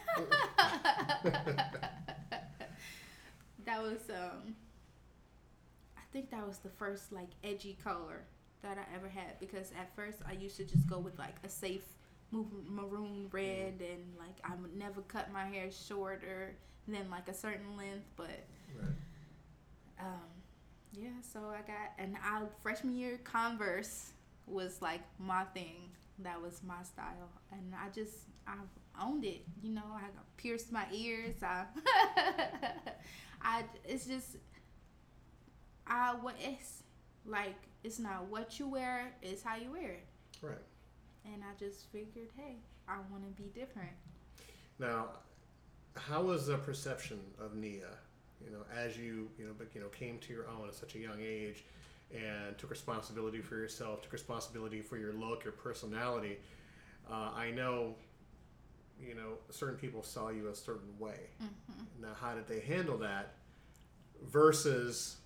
[3.64, 4.54] that was um,
[5.96, 8.24] I think that was the first like edgy color
[8.62, 11.48] that I ever had because at first I used to just go with like a
[11.48, 11.84] safe
[12.32, 16.54] maroon red and like I would never cut my hair shorter
[16.86, 18.46] than like a certain length, but
[18.78, 18.94] Right.
[20.00, 20.28] um,
[20.92, 24.10] yeah, so I got and I freshman year Converse
[24.46, 25.90] was like my thing.
[26.20, 28.14] That was my style, and I just
[28.46, 28.54] I
[29.02, 29.42] owned it.
[29.62, 30.02] You know, I
[30.36, 31.34] pierced my ears.
[31.42, 31.64] I,
[33.42, 34.36] I it's just
[35.86, 36.82] I what it's
[37.26, 37.56] like.
[37.82, 40.06] It's not what you wear; it's how you wear it.
[40.42, 40.54] Right.
[41.24, 42.56] And I just figured, hey,
[42.88, 43.90] I want to be different.
[44.78, 45.08] Now,
[45.96, 47.90] how was the perception of Nia?
[48.44, 50.94] You know, as you you know, but you know, came to your own at such
[50.94, 51.64] a young age,
[52.14, 56.38] and took responsibility for yourself, took responsibility for your look, your personality.
[57.10, 57.94] Uh, I know,
[59.00, 61.28] you know, certain people saw you a certain way.
[61.38, 63.34] hmm Now, how did they handle that?
[64.24, 65.16] Versus,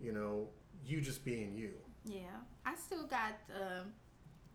[0.00, 0.48] you know,
[0.84, 1.72] you just being you.
[2.04, 3.92] Yeah, I still got, um,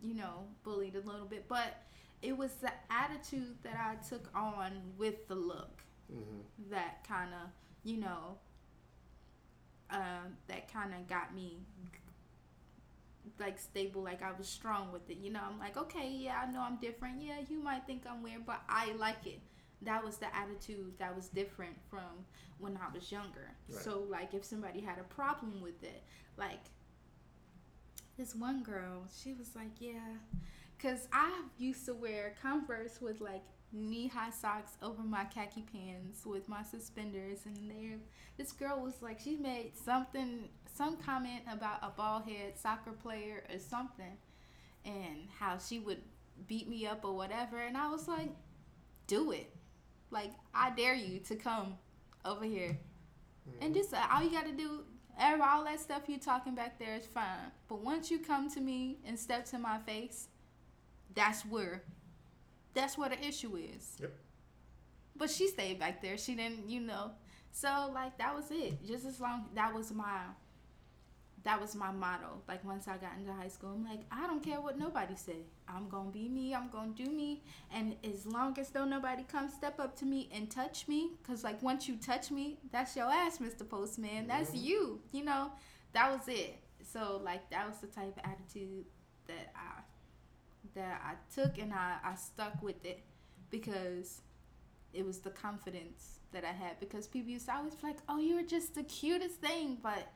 [0.01, 1.83] you know, bullied a little bit, but
[2.21, 6.39] it was the attitude that I took on with the look hmm
[6.71, 7.49] that kind of,
[7.83, 8.37] you know,
[9.91, 11.59] um, that kind of got me
[13.39, 15.17] like stable, like I was strong with it.
[15.17, 17.21] You know, I'm like, okay, yeah, I know I'm different.
[17.21, 19.39] Yeah, you might think I'm weird, but I like it.
[19.81, 22.25] That was the attitude that was different from
[22.59, 23.51] when I was younger.
[23.69, 23.81] Right.
[23.81, 26.03] So like if somebody had a problem with it,
[26.37, 26.65] like
[28.17, 30.17] this one girl, she was like, yeah,
[30.79, 36.47] cuz I used to wear Converse with like knee-high socks over my khaki pants with
[36.47, 37.97] my suspenders and there
[38.37, 43.43] this girl was like she made something some comment about a bald head soccer player
[43.51, 44.17] or something
[44.85, 46.01] and how she would
[46.47, 48.29] beat me up or whatever and I was like
[49.05, 49.53] do it
[50.11, 51.75] like I dare you to come
[52.25, 52.77] over here.
[53.61, 54.83] And just uh, all you got to do
[55.19, 57.51] ever all that stuff you talking back there is fine.
[57.67, 60.27] But once you come to me and step to my face
[61.15, 61.83] that's where
[62.73, 63.97] that's where the issue is.
[63.99, 64.13] Yep.
[65.15, 66.17] but she stayed back there.
[66.17, 67.11] She didn't you know.
[67.51, 68.85] So like that was it.
[68.85, 70.21] Just as long that was my
[71.43, 73.69] that was my motto like once i got into high school.
[73.69, 75.45] I'm like i don't care what nobody say.
[75.67, 77.43] I'm gonna be me i'm gonna do me.
[77.73, 81.43] And as long as though nobody comes step up to me and touch me because
[81.43, 84.27] like once you touch me that's your ass mr postman.
[84.27, 85.51] That's you you know?
[85.93, 86.59] That was it.
[86.83, 88.85] So like that was the type of attitude
[89.27, 89.81] that i
[90.75, 93.03] that i took and i i stuck with it
[93.49, 94.21] because
[94.93, 96.79] it was the confidence that I had.
[96.79, 100.07] Because people used to always be like, "Oh, you were just the cutest thing," but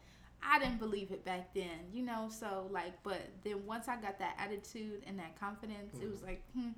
[0.43, 2.29] I didn't believe it back then, you know.
[2.29, 6.41] So like, but then once I got that attitude and that confidence, it was like,
[6.53, 6.69] hmm,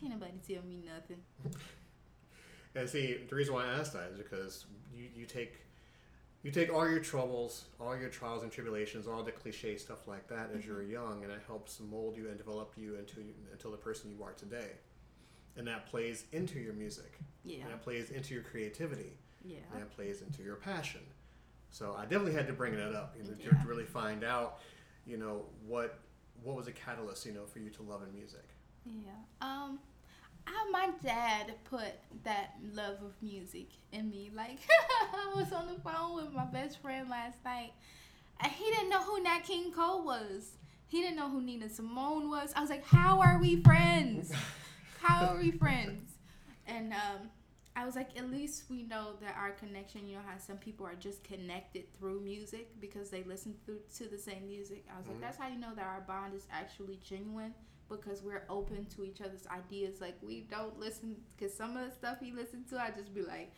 [0.00, 1.18] can't nobody tell me nothing.
[2.74, 5.60] And see, the reason why I asked that is because you, you take
[6.42, 10.26] you take all your troubles, all your trials and tribulations, all the cliche stuff like
[10.28, 13.76] that as you're young, and it helps mold you and develop you into until the
[13.76, 14.72] person you are today.
[15.56, 19.12] And that plays into your music, Yeah, and that plays into your creativity,
[19.44, 21.02] yeah, and that plays into your passion.
[21.70, 23.62] So I definitely had to bring that up, you know, to- Yeah.
[23.62, 24.58] to really find out,
[25.06, 25.98] you know, what
[26.42, 28.44] what was a catalyst, you know, for you to love in music.
[28.86, 29.10] yeah.
[29.42, 29.78] Um,
[30.46, 31.92] I, my dad put
[32.24, 34.30] that love of music in me.
[34.34, 34.58] Like
[35.12, 37.72] I was on the phone with my best friend last night,
[38.40, 40.52] and he didn't know who Nat King Cole was.
[40.88, 42.52] He didn't know who Nina Simone was.
[42.56, 44.32] I was like, "How are we friends?
[45.02, 46.14] How are we friends?"
[46.66, 47.28] And um,
[47.80, 50.06] I was like, "At least we know that our connection.
[50.06, 54.04] You know how some people are just connected through music because they listen through to
[54.06, 55.10] the same music." I was Mhm.
[55.12, 57.54] like, "That's how you know that our bond is actually genuine."
[57.88, 60.00] Because we're open to each other's ideas.
[60.00, 61.24] Like we don't listen.
[61.36, 63.50] Because some of the stuff he listened to, I just be like,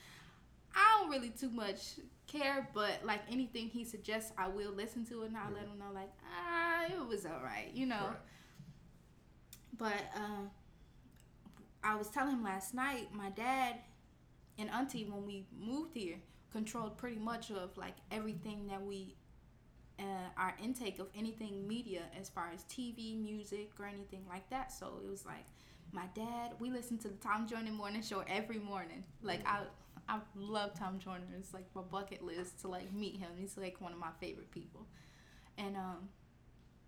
[0.75, 5.23] I don't really too much care, but like anything he suggests, I will listen to
[5.23, 8.07] it and I'll let him know, like, ah, it was all right, you know.
[8.07, 8.17] Right.
[9.77, 10.49] But uh,
[11.85, 13.81] I was telling him last night, my dad
[14.59, 16.17] and auntie, when we moved here,
[16.53, 19.17] controlled pretty much of like everything that we,
[19.99, 24.73] uh, our intake of anything media as far as TV, music, or anything like that.
[24.73, 25.45] So it was like
[25.93, 26.53] my dad.
[26.59, 29.05] We listened to the Tom Joyner Morning Show every morning.
[29.23, 29.61] Like I,
[30.09, 31.25] I love Tom Joyner.
[31.39, 33.31] It's like my bucket list to like meet him.
[33.39, 34.87] He's like one of my favorite people,
[35.59, 36.09] and um,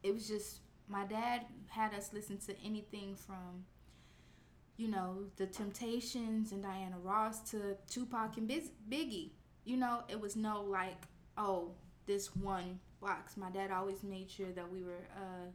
[0.03, 3.65] it was just my dad had us listen to anything from
[4.77, 9.31] you know the temptations and diana ross to tupac and Biz- biggie.
[9.65, 11.03] You know it was no like
[11.39, 11.73] oh
[12.07, 13.37] this one box.
[13.37, 15.47] My dad always made sure that we were uh,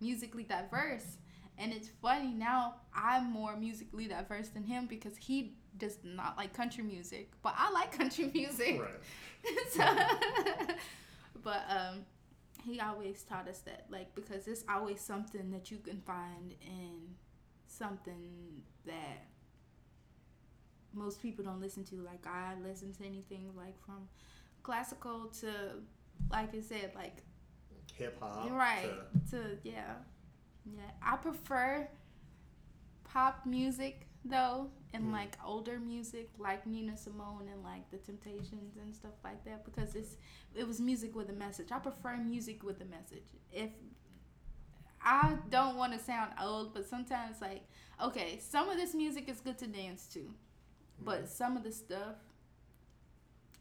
[0.00, 1.18] musically diverse.
[1.58, 6.52] And it's funny now i'm more musically diverse than him because he does not like
[6.52, 8.80] country music but i like country music.
[8.80, 9.68] Right.
[9.70, 9.84] so,
[11.42, 12.04] but um,
[12.64, 17.14] he always taught us that, like, because it's always something that you can find in
[17.72, 19.26] something that
[20.92, 21.96] most people don't listen to.
[21.96, 24.08] Like, I listen to anything like from
[24.62, 25.50] classical to,
[26.30, 27.22] like I said, like
[27.94, 28.50] Hip hop.
[28.50, 28.90] right
[29.30, 29.94] to- to yeah,
[30.66, 30.90] yeah.
[31.02, 31.88] I prefer
[33.04, 35.12] pop music though, and Mm.
[35.12, 39.94] like older music, like Nina Simone and like the Temptations and stuff like that, because
[39.96, 40.16] it's
[40.54, 41.72] it was music with a message.
[41.72, 43.26] I prefer music with a message.
[43.50, 43.70] If
[45.04, 47.62] I don't want to sound old, but sometimes like
[48.02, 50.32] okay, some of this music is good to dance to,
[51.00, 52.16] but some of the stuff.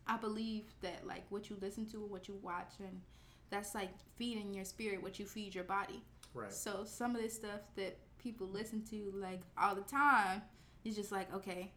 [0.07, 3.01] I believe that like what you listen to, what you watch, and
[3.49, 6.03] that's like feeding your spirit what you feed your body.
[6.33, 6.51] Right.
[6.51, 10.41] So some of this stuff that people listen to like all the time
[10.83, 11.71] is just like okay,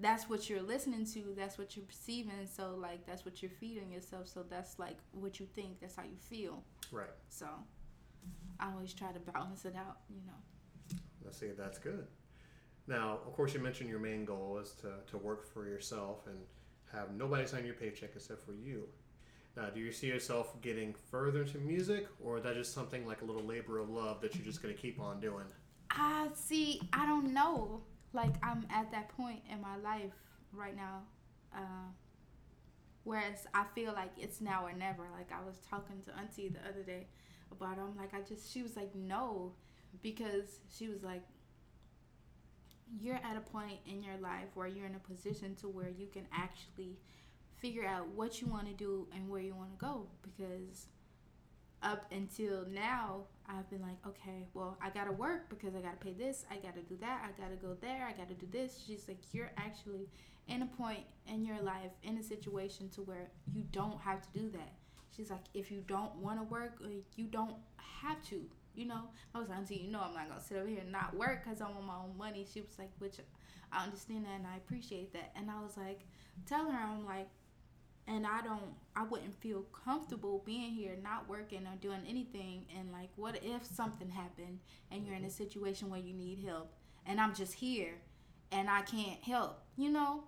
[0.00, 2.48] that's what you're listening to, that's what you're perceiving.
[2.52, 4.28] So like that's what you're feeding yourself.
[4.28, 6.64] So that's like what you think, that's how you feel.
[6.90, 7.08] Right.
[7.28, 7.46] So
[8.58, 10.98] I always try to balance it out, you know.
[11.24, 12.06] Let's see, that's good.
[12.86, 16.36] Now, of course, you mentioned your main goal is to, to work for yourself and
[16.92, 18.88] have nobody sign your paycheck except for you.
[19.56, 23.22] Now, do you see yourself getting further into music, or is that just something like
[23.22, 25.44] a little labor of love that you're just gonna keep on doing?
[25.90, 26.80] I see.
[26.92, 27.82] I don't know.
[28.12, 30.12] Like I'm at that point in my life
[30.52, 31.02] right now,
[31.54, 31.90] uh,
[33.04, 35.04] whereas I feel like it's now or never.
[35.16, 37.06] Like I was talking to Auntie the other day
[37.52, 37.78] about.
[37.78, 37.82] It.
[37.82, 38.52] I'm like, I just.
[38.52, 39.52] She was like, no,
[40.02, 41.22] because she was like,
[42.98, 46.06] you're at a point in your life where you're in a position to where you
[46.06, 46.98] can actually
[47.60, 50.86] figure out what you want to do and where you want to go because
[51.82, 56.12] up until now i've been like okay well i gotta work because i gotta pay
[56.12, 59.18] this i gotta do that i gotta go there i gotta do this she's like
[59.32, 60.08] you're actually
[60.48, 64.38] in a point in your life in a situation to where you don't have to
[64.38, 64.72] do that
[65.14, 68.40] she's like if you don't want to work like, you don't have to
[68.74, 69.02] you know?
[69.34, 71.44] I was like auntie you know i'm not gonna sit over here and not work
[71.44, 72.46] because i want my own money.
[72.52, 73.16] She was like which
[73.72, 75.32] i understand that and i appreciate that.
[75.36, 76.00] And i was like
[76.46, 77.28] telling her i'm like
[78.10, 82.66] and I don't I wouldn't feel comfortable being here not working or doing anything.
[82.76, 84.58] And like what if something happened
[84.90, 85.36] and you're in a mm-hmm.
[85.36, 86.72] situation where you need help?
[87.06, 87.94] And I'm just here
[88.52, 90.24] and I can't help you know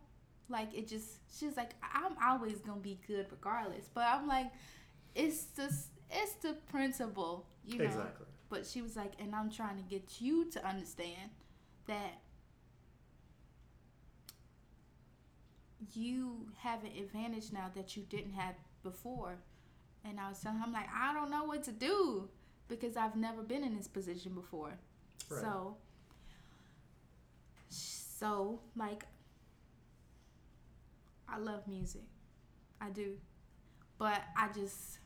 [0.49, 4.47] like it just she's like I'm always gonna be good regardless but I'm like
[5.15, 8.27] it's just it's the principle you know Exactly.
[8.51, 11.31] but she was like and I'm trying to get you to understand
[11.87, 12.21] that
[15.95, 19.37] you have an advantage now that you didn't have before.
[20.05, 22.29] And I was telling him, I'm like, I don't know what to do
[22.69, 24.73] because I've never been in this position before.
[25.31, 25.41] Right.
[25.41, 25.77] So,
[27.69, 29.05] so like,
[31.33, 32.03] I love music.
[32.81, 33.15] I do.
[33.99, 34.99] But I just,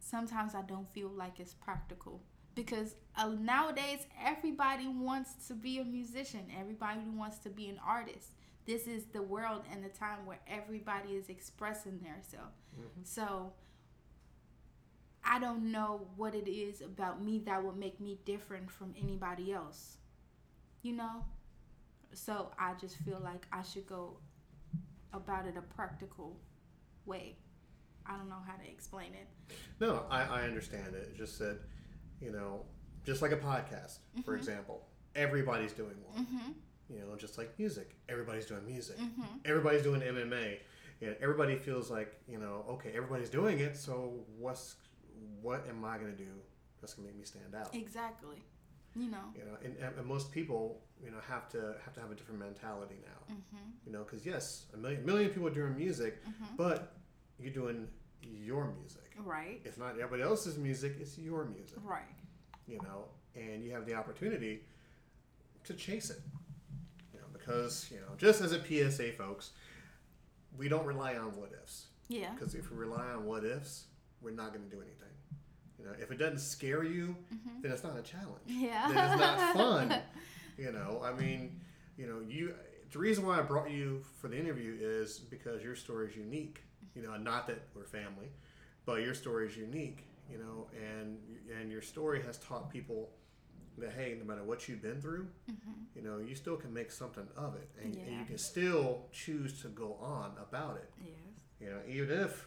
[0.00, 2.22] sometimes I don't feel like it's practical
[2.54, 8.32] because uh, nowadays everybody wants to be a musician, everybody wants to be an artist
[8.64, 12.56] this is the world and the time where everybody is expressing themselves.
[12.78, 13.02] Mm-hmm.
[13.02, 13.52] So
[15.24, 19.52] I don't know what it is about me that would make me different from anybody
[19.52, 19.96] else.
[20.82, 21.24] You know?
[22.12, 24.18] So I just feel like I should go
[25.12, 26.36] about it a practical
[27.06, 27.36] way.
[28.06, 29.54] I don't know how to explain it.
[29.80, 31.08] No, I, I understand it.
[31.10, 31.58] It's just that,
[32.20, 32.64] you know,
[33.04, 34.38] just like a podcast, for Mhm.
[34.38, 36.24] example, everybody's doing one.
[36.26, 36.52] Mm-hmm.
[36.90, 38.98] You know, just like music, everybody's doing music.
[38.98, 39.22] Mm-hmm.
[39.44, 40.58] Everybody's doing MMA.
[41.00, 44.76] And everybody feels like, you know, okay, everybody's doing it, so what's
[45.40, 46.28] what am I gonna do
[46.80, 47.74] that's gonna make me stand out?
[47.74, 48.36] Exactly.
[48.94, 49.24] You know.
[49.34, 52.40] You know, and, and most people, you know, have to have to have a different
[52.40, 53.34] mentality now.
[53.34, 53.70] Mm-hmm.
[53.86, 56.56] You know, because yes, a million million people are doing music, Mm-hmm.
[56.56, 56.94] but
[57.38, 57.88] you're doing
[58.22, 59.10] your music.
[59.18, 59.60] Right.
[59.64, 61.78] It's not everybody else's music; it's your music.
[61.82, 62.02] Right.
[62.68, 64.60] You know, and you have the opportunity
[65.64, 66.20] to chase it.
[67.14, 69.50] You know, because you know, just as a PSA, folks,
[70.56, 71.86] we don't rely on what ifs.
[72.08, 72.30] Yeah.
[72.34, 73.86] Because if we rely on what ifs,
[74.20, 75.08] we're not going to do anything.
[75.82, 77.60] You know, if it doesn't scare you, Mm-hmm.
[77.62, 78.46] then it's not a challenge.
[78.46, 78.86] Yeah.
[78.88, 79.94] Then it's not fun.
[80.58, 81.58] You know, I mean,
[81.96, 82.54] you know, you.
[82.92, 86.60] The reason why I brought you for the interview is because your story is unique.
[86.94, 88.28] You know, not that we're family,
[88.84, 90.04] but your story is unique.
[90.30, 91.18] You know, and
[91.58, 93.08] and your story has taught people
[93.78, 95.70] that hey, no matter what you've been through, mm-hmm.
[95.96, 99.60] you know, you still can make something of it, and, and you can still choose
[99.62, 100.90] to go on about it.
[101.00, 101.14] Yes.
[101.60, 102.46] You know, even if,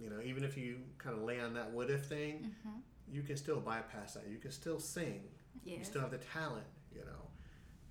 [0.00, 2.78] you know, even if you kind of lay on that what if thing, Mm-hmm.
[3.10, 4.24] you can still bypass that.
[4.30, 5.22] You can still sing.
[5.64, 7.28] You still have the talent, you know.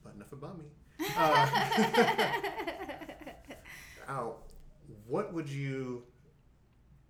[0.03, 0.65] But enough about me.
[1.15, 1.47] Uh,
[4.07, 4.35] Now,
[5.07, 6.03] what would you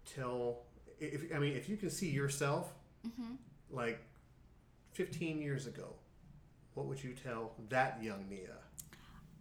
[0.06, 0.63] tell?
[1.00, 2.73] If I mean, if you can see yourself
[3.08, 3.33] mm-hmm.
[3.71, 4.00] like
[4.94, 5.96] 15 years ago,
[6.75, 8.58] what would you tell that young Nia?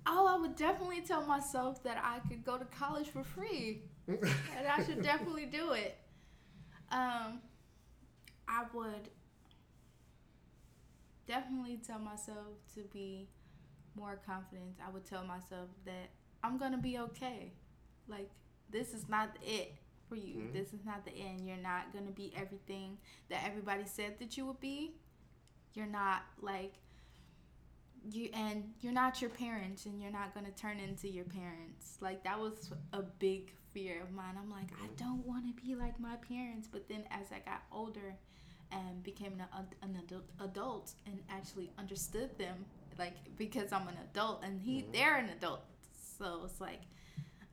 [0.07, 3.83] Oh, I would definitely tell myself that I could go to college for free,
[4.57, 5.97] and I should definitely do it.
[6.91, 7.41] Um,
[8.49, 9.09] I would
[11.27, 13.29] definitely tell myself to be
[13.95, 14.77] more confident.
[14.87, 16.11] I would tell myself that
[16.43, 17.53] I'm gonna be okay.
[18.09, 18.31] Like
[18.71, 19.75] this is not it
[20.09, 20.37] for you.
[20.37, 20.53] Mhm.
[20.53, 21.47] This is not the end.
[21.47, 22.99] You're not gonna be everything
[23.29, 24.95] that everybody said that you would be.
[25.75, 26.75] You're not like
[28.11, 31.99] you and you're not your parents and you're not going to turn into your parents
[32.01, 34.35] like that was a big fear of mine.
[34.39, 36.69] I'm like i don't want to be like my parents.
[36.71, 38.15] But then as i got older
[38.73, 42.65] and became an, an adult, adult and actually understood them
[42.99, 44.93] like because i'm an adult and he Mhm.
[44.93, 45.63] they're an adult.
[46.19, 46.83] So it's like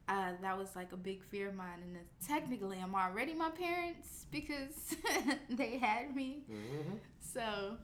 [0.10, 1.80] uh, that was like a big fear of mine.
[1.84, 4.96] And it's- technically i'm already my parents because
[5.50, 6.44] they had me.
[6.52, 6.94] Mm-hmm.
[7.34, 7.78] so,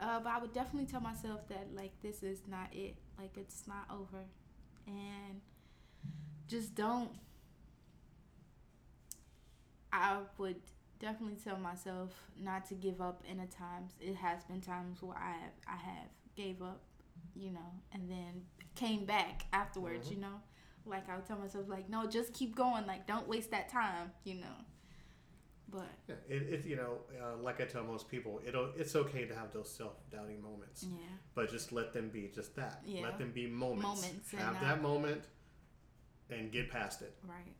[0.00, 2.96] uh, but I would definitely tell myself that like this is not it.
[3.18, 4.22] Like it's not over,
[4.86, 5.40] and
[6.48, 7.10] just don't
[9.92, 10.56] I would
[10.98, 13.92] definitely tell myself not to give up in a times.
[14.00, 16.80] It has been times where I have I have gave up,
[17.34, 20.12] you know, and then came back afterwards, Mhm.
[20.12, 20.40] you know.
[20.86, 24.12] Like I would tell myself like, no, just keep going, like don't waste that time,
[24.24, 24.56] you know.
[25.68, 29.24] But Yeah, it, it you know, uh, like I tell most people, it'll it's okay
[29.26, 30.96] to have those self doubting moments, yeah.
[31.34, 32.82] but just let them be just that.
[32.84, 33.02] Yeah.
[33.02, 34.02] Let them be moments.
[34.02, 35.24] Moments have that moment,
[36.28, 37.14] and get past it.
[37.24, 37.54] Right.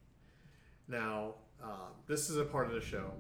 [0.91, 3.13] Now, uh, this is a part of the show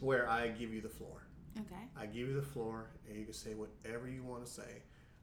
[0.00, 1.26] where I give you the floor.
[1.58, 1.82] Okay.
[1.98, 4.82] I give you the floor, and you can say whatever you want to say,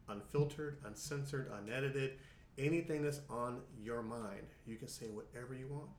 [0.10, 2.14] unfiltered, uncensored, unedited,
[2.58, 4.48] anything that's on your mind.
[4.68, 5.90] You can say whatever you want.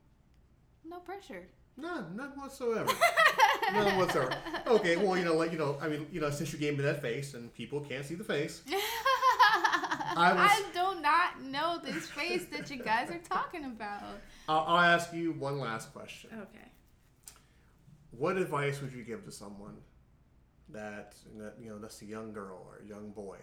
[0.85, 1.47] No pressure.
[1.77, 2.93] None, none whatsoever.
[3.73, 4.35] none whatsoever.
[4.67, 6.85] Okay, well, you know, like you know, I mean, you know, since you gave me
[6.85, 10.51] that face, and people can't see the face, I, was-
[11.01, 14.03] do not know this face that you guys are talking about.
[14.49, 16.31] I'll, I'll ask you one last question.
[16.33, 16.69] Okay.
[18.11, 19.77] What advice would you give to someone
[20.69, 23.39] that, that you know that's a young girl or a young boy,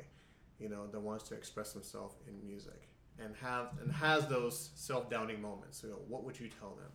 [0.60, 2.90] you know, that wants to express themselves in music
[3.20, 5.82] and have and has those self doubting moments?
[5.84, 6.92] You know, what would you tell them?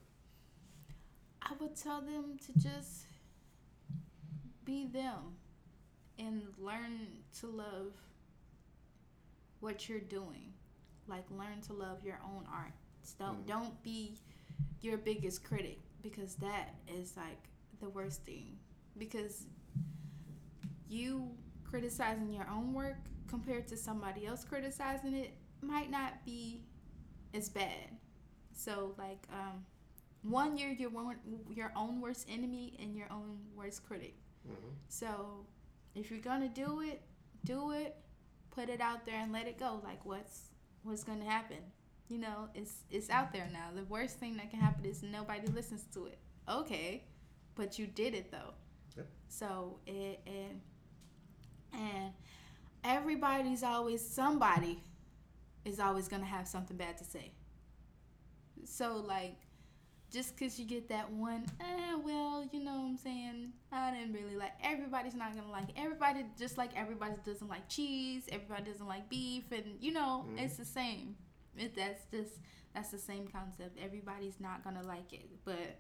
[1.43, 3.07] I would tell them to just
[4.65, 5.37] be them
[6.19, 7.09] and learn
[7.41, 7.95] to love
[9.63, 10.53] what you're doing.
[11.09, 12.73] Like learn to love your own art.
[13.19, 13.47] Don't Mhm.
[13.47, 14.19] don't be
[14.81, 17.49] your biggest critic because that is like
[17.81, 18.59] the worst thing.
[18.99, 19.47] Because
[20.89, 22.97] you criticizing your own work
[23.29, 25.33] compared to somebody else criticizing it
[25.63, 26.63] might not be
[27.33, 27.97] as bad.
[28.53, 29.65] So like um
[30.23, 31.17] one you're your own
[31.51, 34.15] your own worst enemy and your own worst critic.
[34.47, 34.69] Mm-hmm.
[34.89, 35.47] So
[35.95, 37.03] if you're gonna do it,
[37.45, 37.97] do it,
[38.55, 39.81] put it out there and let it go.
[39.83, 40.43] Like what's
[40.83, 41.59] what's gonna happen?
[42.09, 43.69] You know, it's it's out there now.
[43.75, 46.19] The worst thing that can happen is nobody listens to it.
[46.49, 47.05] Okay,
[47.55, 48.55] but you did it though.
[48.97, 49.07] Yep.
[49.29, 50.61] So it and
[51.73, 52.13] and
[52.85, 54.83] everybody's always somebody
[55.65, 57.33] is always gonna have something bad to say.
[58.65, 59.37] So like
[60.13, 63.53] just because you get that one, eh, well, you know what I'm saying?
[63.73, 64.53] I didn't really like.
[64.63, 65.75] Everybody's not gonna like it.
[65.77, 68.25] Everybody, just like everybody doesn't like cheese.
[68.31, 70.39] Everybody doesn't like beef, and you know, Mhm.
[70.41, 71.17] it's the same.
[71.57, 72.33] It, that's just
[72.75, 73.79] that's the same concept.
[73.79, 75.79] Everybody's not gonna like it, but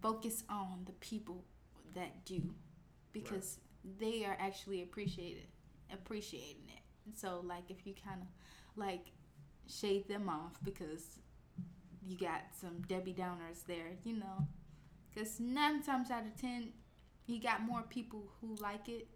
[0.00, 1.44] focus on the people
[1.94, 2.42] that do,
[3.12, 3.58] because
[3.98, 5.46] they are actually appreciated,
[5.92, 6.82] appreciating it.
[7.18, 8.28] So like, if you kind of
[8.76, 9.12] like
[9.68, 11.18] shade them off because
[12.06, 14.46] you got some Debbie Downers there, you know.
[15.14, 16.72] Because nine times out of ten,
[17.26, 19.08] you got more people who like it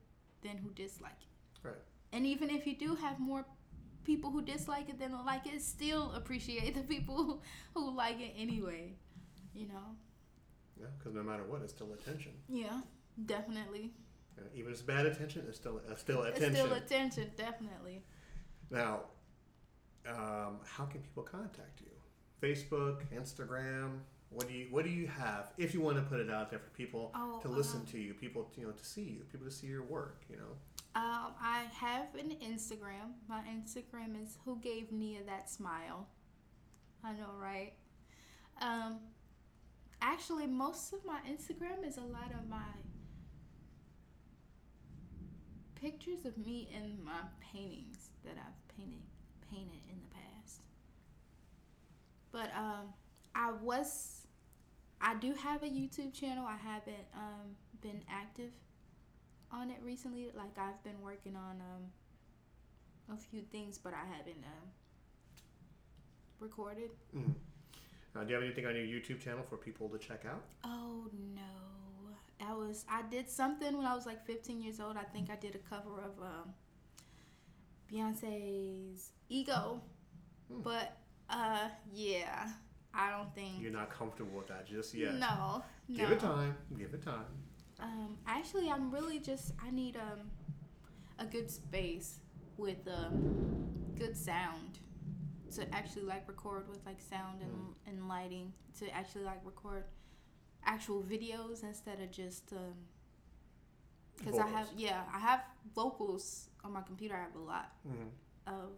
[0.42, 1.66] than who dislike it.
[1.66, 1.74] Right.
[2.12, 3.44] And even if you do have more
[4.04, 7.42] people who dislike it than like it, still appreciate the people
[7.74, 8.94] who, like it anyway.
[9.54, 9.96] You know?
[10.78, 12.32] Yeah, because no matter what, it's still attention.
[12.48, 12.80] Yeah,
[13.24, 13.92] definitely.
[14.36, 16.50] And even if it's bad attention, it's still uh, still attention.
[16.50, 18.02] It's still attention, definitely.
[18.70, 19.04] now,
[20.06, 21.95] um, how can people contact you?
[22.42, 24.00] Facebook, Instagram.
[24.30, 25.52] What do you What do you have?
[25.56, 27.98] If you want to put it out there for people Oh, to listen um, to
[27.98, 30.22] you, people you know to see you, people to see your work.
[30.28, 30.52] You know.
[30.94, 33.12] Um, I have an Instagram.
[33.28, 36.08] My Instagram is who gave Nia that smile.
[37.04, 37.74] I know, right?
[38.60, 38.98] Um,
[40.00, 42.64] actually, most of my Instagram is a lot of my
[45.74, 47.12] pictures of me and my
[47.52, 49.02] paintings that I've painted
[49.50, 49.85] painted in the past.
[52.36, 52.86] But um,
[53.34, 54.26] I was,
[55.00, 56.44] I do have a YouTube channel.
[56.46, 57.46] I haven't um,
[57.80, 58.52] been active
[59.50, 60.24] on it recently.
[60.36, 61.84] Like I've been working on um
[63.16, 64.68] a few things, but I haven't um
[66.40, 66.90] recorded.
[67.16, 67.34] Mm.
[68.14, 70.42] Uh, do you have anything on your YouTube channel for people to check out?
[70.64, 71.54] Oh no,
[72.46, 74.96] I was I did something when I was like 15 years old.
[74.98, 76.54] I think I did a cover of um
[77.90, 79.80] Beyonce's Ego,
[80.52, 80.60] Hmm.
[80.62, 80.96] but
[81.30, 82.48] uh yeah,
[82.94, 83.60] I don't think.
[83.60, 85.14] You're not comfortable with that just yet.
[85.14, 85.96] No, no.
[85.96, 86.56] Give it time.
[86.78, 87.24] Give it time.
[87.80, 90.30] Um, actually, I'm really just I need um
[91.18, 92.20] a good space
[92.56, 93.66] with um
[93.98, 94.78] good sound
[95.54, 99.84] to actually like record with like sound and, and lighting to actually like record
[100.64, 102.74] actual videos instead of just um
[104.18, 105.40] because I have yeah I have
[105.74, 108.08] vocals on my computer I have a lot Mhm.
[108.46, 108.70] of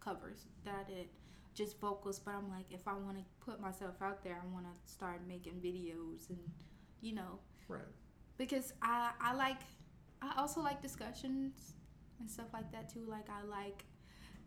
[0.00, 1.08] covers that I did
[1.56, 4.66] just vocals but I'm like if I want to put myself out there I want
[4.66, 6.38] to start making videos and
[7.02, 7.82] you know Right.
[8.38, 9.62] because I I like
[10.22, 11.74] I also like discussions
[12.20, 13.04] and stuff like that too.
[13.08, 13.84] Like I like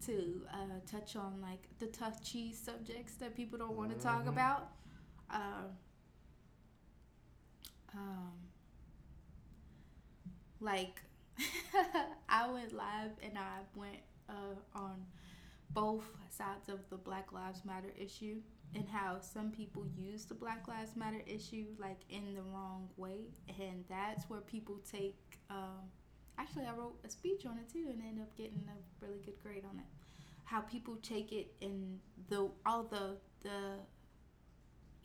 [0.07, 4.29] to uh, touch on like the touchy subjects that people don't want to talk Mhm.
[4.29, 4.71] about.
[5.29, 5.67] Uh,
[7.95, 8.31] um,
[10.59, 11.01] like
[12.29, 13.97] I went live and I went
[14.29, 15.05] uh, on
[15.71, 18.37] both sides of the Black Lives Matter issue
[18.75, 23.31] and how some people use the Black Lives Matter issue like in the wrong way,
[23.47, 25.39] and that's where people take.
[25.49, 25.89] Um,
[26.37, 29.41] actually, I wrote a speech on it too, and ended up getting a really good
[29.41, 29.85] grade on it.
[30.43, 31.99] How people take it and
[32.29, 33.75] the all the the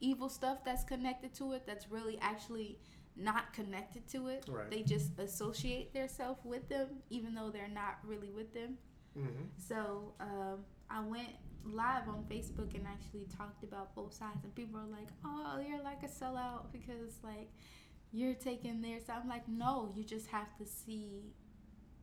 [0.00, 2.78] evil stuff that's connected to it that's really actually
[3.16, 4.44] not connected to it.
[4.48, 4.70] Right.
[4.70, 8.76] They just associate themselves with them, even though they're not really with them.
[9.18, 9.44] Mm-hmm.
[9.58, 11.28] So um, I went
[11.64, 15.82] live on Facebook and actually talked about both sides, and people are like, "Oh, you're
[15.82, 17.50] like a sellout because like
[18.12, 21.32] you're taking their side." I'm like, "No, you just have to see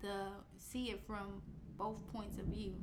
[0.01, 1.41] the see it from
[1.77, 2.75] both points of view."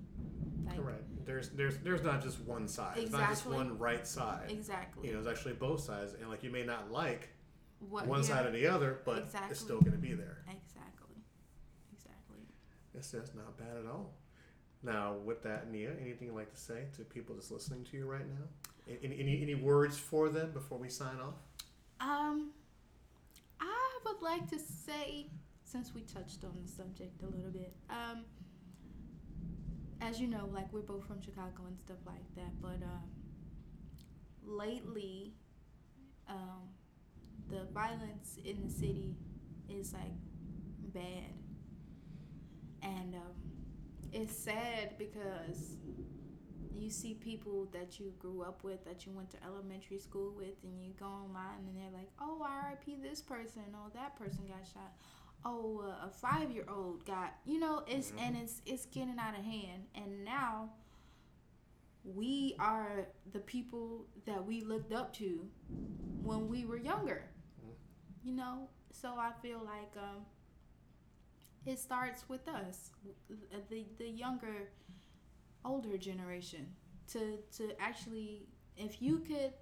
[0.67, 1.05] Like Correct.
[1.25, 2.99] There's there's there's not just one side.
[2.99, 4.51] It's not just one right side.
[4.51, 7.31] exactly You know, there's actually both sides, and like you may not like
[7.81, 9.51] what one side or the other, but Exactly.
[9.51, 10.39] it's still going to be there.
[10.47, 11.08] Exactly, exactly.
[12.99, 14.13] It's that's not bad at all.
[14.83, 18.07] Now, with that, Nia, anything you'd like to say to people just listening to you
[18.07, 18.45] right now?
[19.03, 21.35] Any, any, any words for them before we sign off?
[22.01, 22.51] Um,
[23.61, 25.27] I would like to say,
[25.65, 28.25] since we touched on the subject a little bit, um,
[30.01, 33.11] as you know, like we're both from Chicago and stuff like that, but um,
[34.45, 35.35] lately,
[36.29, 36.69] um,
[37.49, 39.17] the violence in the city
[39.69, 40.13] is like
[40.95, 41.33] bad,
[42.83, 43.33] and um,
[44.13, 45.77] it's sad because
[46.77, 50.55] you see people that you grew up with, that you went to elementary school with,
[50.63, 54.67] and you go online and they're like, oh, RIP this person, oh, that person got
[54.73, 54.93] shot.
[55.45, 59.39] Oh, uh, a five year old got, you know, it's and it's it's getting out
[59.39, 59.85] of hand.
[59.95, 60.71] And now
[62.05, 65.47] we are the people that we looked up to
[66.23, 67.23] when we were younger,
[68.23, 68.69] you know.
[68.93, 70.25] So I feel like um,
[71.67, 72.91] it starts with us,
[73.71, 74.71] the the younger
[75.65, 76.67] older generation
[77.13, 78.47] to to actually
[78.77, 79.53] if you could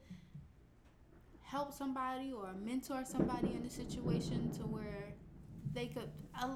[1.43, 5.13] help somebody or mentor somebody in a situation to where
[5.73, 6.55] they could uh,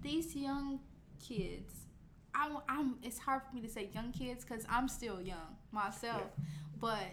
[0.00, 0.80] these young
[1.20, 1.74] kids
[2.34, 6.30] I, I'm it's hard for me to say young kids because I'm still young myself
[6.80, 7.08] but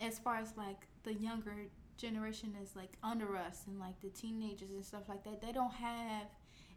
[0.00, 1.54] as far as like the younger
[1.96, 5.72] generation is like under us and like the teenagers and stuff like that they don't
[5.74, 6.26] have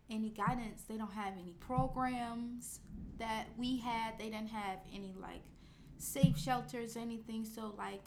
[0.10, 0.84] any guidance.
[0.88, 2.80] They don't have any programs
[3.18, 4.18] that we had.
[4.18, 5.42] They didn't have any like
[5.98, 7.46] safe shelters or anything.
[7.46, 8.04] So like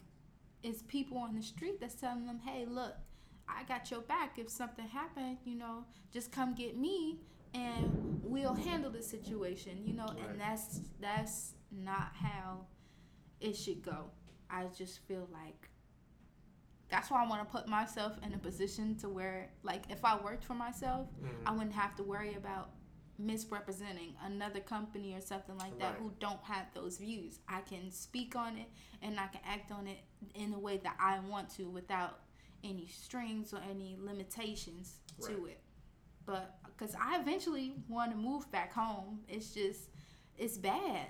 [0.62, 2.94] it's people on the street that's telling them hey look
[3.48, 4.38] i got your back.
[4.38, 7.18] If something happened you know just come get me
[7.54, 10.30] and we'll handle the situation you know Right.
[10.30, 12.66] and that's that's not how
[13.40, 14.04] it should go.
[14.48, 15.68] I just feel like
[16.92, 20.14] that's why i want to put myself in a position to where like if i
[20.22, 21.48] worked for myself Mm-hmm.
[21.48, 22.70] I wouldn't have to worry about
[23.18, 25.98] misrepresenting another company or something like that Right.
[26.00, 27.38] who don't have those views.
[27.48, 28.68] I can speak on it
[29.00, 29.98] and I can act on it
[30.34, 32.20] in the way that I want to without
[32.64, 35.60] any strings or any limitations to it.
[36.26, 39.80] But because I eventually want to move back home, it's just
[40.38, 41.06] it's bad.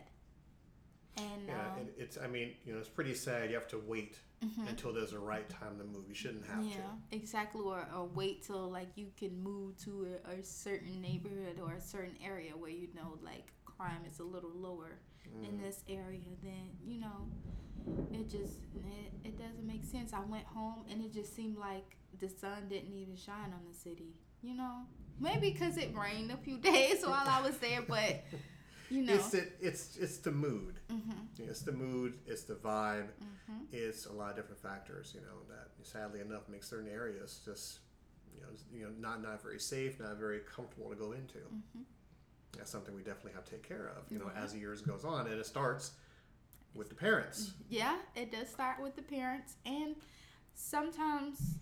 [1.17, 2.19] And Yeah, um, it, it's.
[2.19, 3.49] I mean, you know, it's pretty sad.
[3.51, 4.69] You have to wait mhm.
[4.69, 6.05] until there's a right time to move.
[6.09, 6.69] You shouldn't have to.
[6.69, 7.63] yeah, exactly.
[7.63, 11.81] Or, or wait till like you can move to a, a certain neighborhood or a
[11.81, 15.31] certain area where you know like crime is a little lower to.
[15.49, 15.63] in Mm.
[15.63, 16.21] this area.
[16.43, 17.27] Then you know,
[18.13, 20.13] it just it, it doesn't make sense.
[20.13, 23.75] I went home and it just seemed like the sun didn't even shine on the
[23.75, 24.15] city.
[24.43, 24.81] You know,
[25.21, 28.25] maybe because it rained a few days while I was there, but
[28.93, 30.75] you know, It's the, it's it's the mood.
[30.91, 32.19] mhm, It's the mood.
[32.27, 33.09] It's the vibe.
[33.23, 35.13] mhm, It's a lot of different factors.
[35.15, 37.81] You know that sadly enough makes certain areas just
[38.35, 41.39] you know you know not not very safe, not very comfortable to go into.
[41.39, 41.85] mhm.
[42.57, 44.11] That's something we definitely have to take care of.
[44.13, 45.93] You know, as the years goes on, and it starts
[46.75, 47.53] with the parents.
[47.71, 49.97] Yeah, it does start with the parents, and
[50.55, 51.57] sometimes,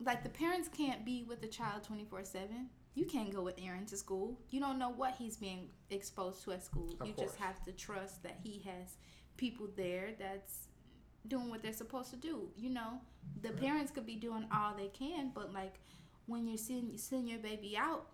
[0.00, 2.70] like the parents can't be with the child twenty four seven.
[2.94, 4.38] You can't go with Aaron to school.
[4.50, 6.94] You don't know what he's being exposed to at school.
[7.00, 7.28] Of you course.
[7.30, 8.96] just have to trust that he has
[9.36, 10.68] people there that's
[11.26, 12.50] doing what they're supposed to do.
[12.56, 13.00] You know,
[13.40, 13.60] the Right.
[13.60, 15.80] parents could be doing all they can, but like
[16.26, 18.10] when you're sending you send your baby out,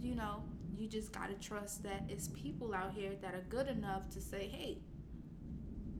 [0.00, 0.44] you know,
[0.76, 4.48] you just gotta trust that it's people out here that are good enough to say,
[4.48, 4.82] hey,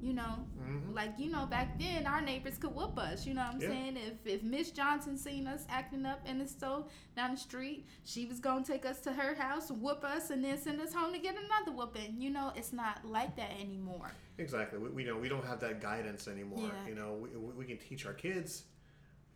[0.05, 3.27] you know, hmm like you know, back then our neighbors could whoop us.
[3.27, 3.69] You know what I'm Yeah.
[3.69, 3.97] saying?
[3.97, 6.85] If if Miss Johnson seen us acting up in the store
[7.17, 10.57] down the street, she was gonna take us to her house, whoop us, and then
[10.59, 12.21] send us home to get another whooping.
[12.21, 14.11] You know, it's not like that anymore.
[14.39, 14.79] Exactly.
[14.79, 16.61] We, we know we don't have that guidance anymore.
[16.73, 16.89] Yeah.
[16.91, 17.29] You know, we,
[17.61, 18.65] we can teach our kids,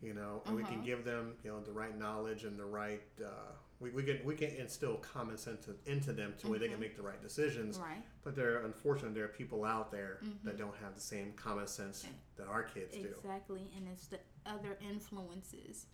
[0.01, 0.85] you know, and we can Uh-huh.
[0.85, 3.01] give them, you know, the right knowledge and the right.
[3.23, 6.79] Uh, we, we can we can instill common sense into them to where they can
[6.79, 7.77] make the right decisions.
[7.77, 7.85] Mm-hmm.
[7.89, 8.03] Right.
[8.23, 10.59] But there, unfortunately, there are people out there that Mhm.
[10.59, 12.05] don't have the same common sense
[12.35, 13.05] that our kids do.
[13.07, 15.85] Exactly, and it's the other influences.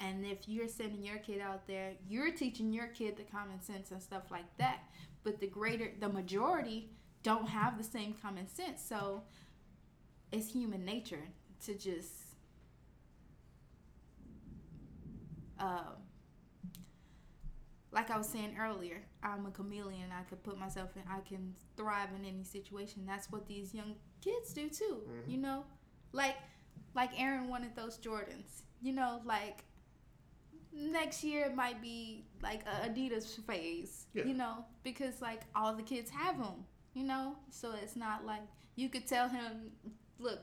[0.00, 3.90] And if you're sending your kid out there, you're teaching your kid the common sense
[3.90, 4.84] and stuff like that.
[5.24, 6.90] But the greater, the majority
[7.24, 8.80] don't have the same common sense.
[8.80, 9.24] So
[10.30, 11.28] it's human nature
[11.66, 12.12] to just,
[15.58, 15.96] um,
[17.98, 20.10] like I was saying earlier, I'm a chameleon.
[20.16, 23.04] I could put myself in, I can thrive in any situation.
[23.06, 25.02] That's what these young kids do too.
[25.08, 25.30] Mhm.
[25.32, 25.64] You know,
[26.12, 26.36] like
[26.94, 28.62] like Aaron wanted those Jordans.
[28.80, 29.64] You know, like
[30.72, 34.06] next year it might be like a Adidas phase.
[34.14, 34.24] Yeah.
[34.24, 36.64] You know, because like all the kids have them.
[36.94, 38.42] You know, so it's not like
[38.76, 39.72] you could tell him,
[40.18, 40.40] look.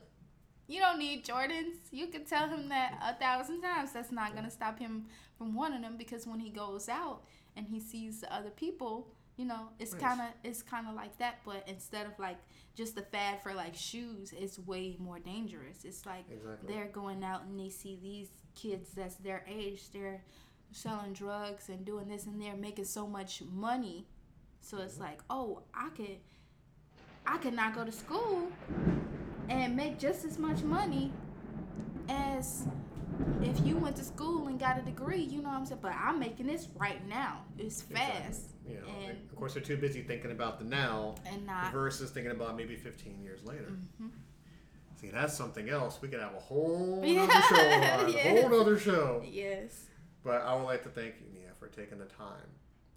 [0.68, 1.76] You don't need Jordans.
[1.92, 3.92] You could tell him that a thousand times.
[3.92, 5.06] That's not gonna stop him
[5.38, 7.22] from wanting them because when he goes out
[7.56, 11.16] and he sees the other people, you know, it's kind of it's kind of like
[11.18, 11.40] that.
[11.44, 12.38] But instead of like
[12.74, 15.84] just the fad for like shoes, it's way more dangerous.
[15.84, 16.74] It's like Exactly.
[16.74, 19.90] they're going out and they see these kids that's their age.
[19.92, 20.22] They're
[20.72, 24.06] selling drugs and doing this and they're making so much money.
[24.60, 25.04] So it's mm-hmm.
[25.04, 26.18] like, oh, I could,
[27.26, 28.48] I could not go to school
[29.48, 31.12] and make just as much money
[32.08, 32.66] as
[33.42, 35.20] if you went to school and got a degree.
[35.22, 35.80] You know what I'm saying?
[35.82, 37.42] But I'm making this right now.
[37.58, 38.74] It's fast Exactly.
[38.74, 41.72] You know, and of course, they're too busy thinking about the now and not.
[41.72, 43.72] versus thinking about maybe 15 years later.
[44.02, 44.10] Mhm.
[45.00, 46.00] See, that's something else.
[46.02, 47.22] We could have a whole Yeah.
[47.24, 49.22] other show on, a whole other show.
[49.24, 49.86] Yes.
[50.24, 52.48] But I would like to thank you, Nia, for taking the time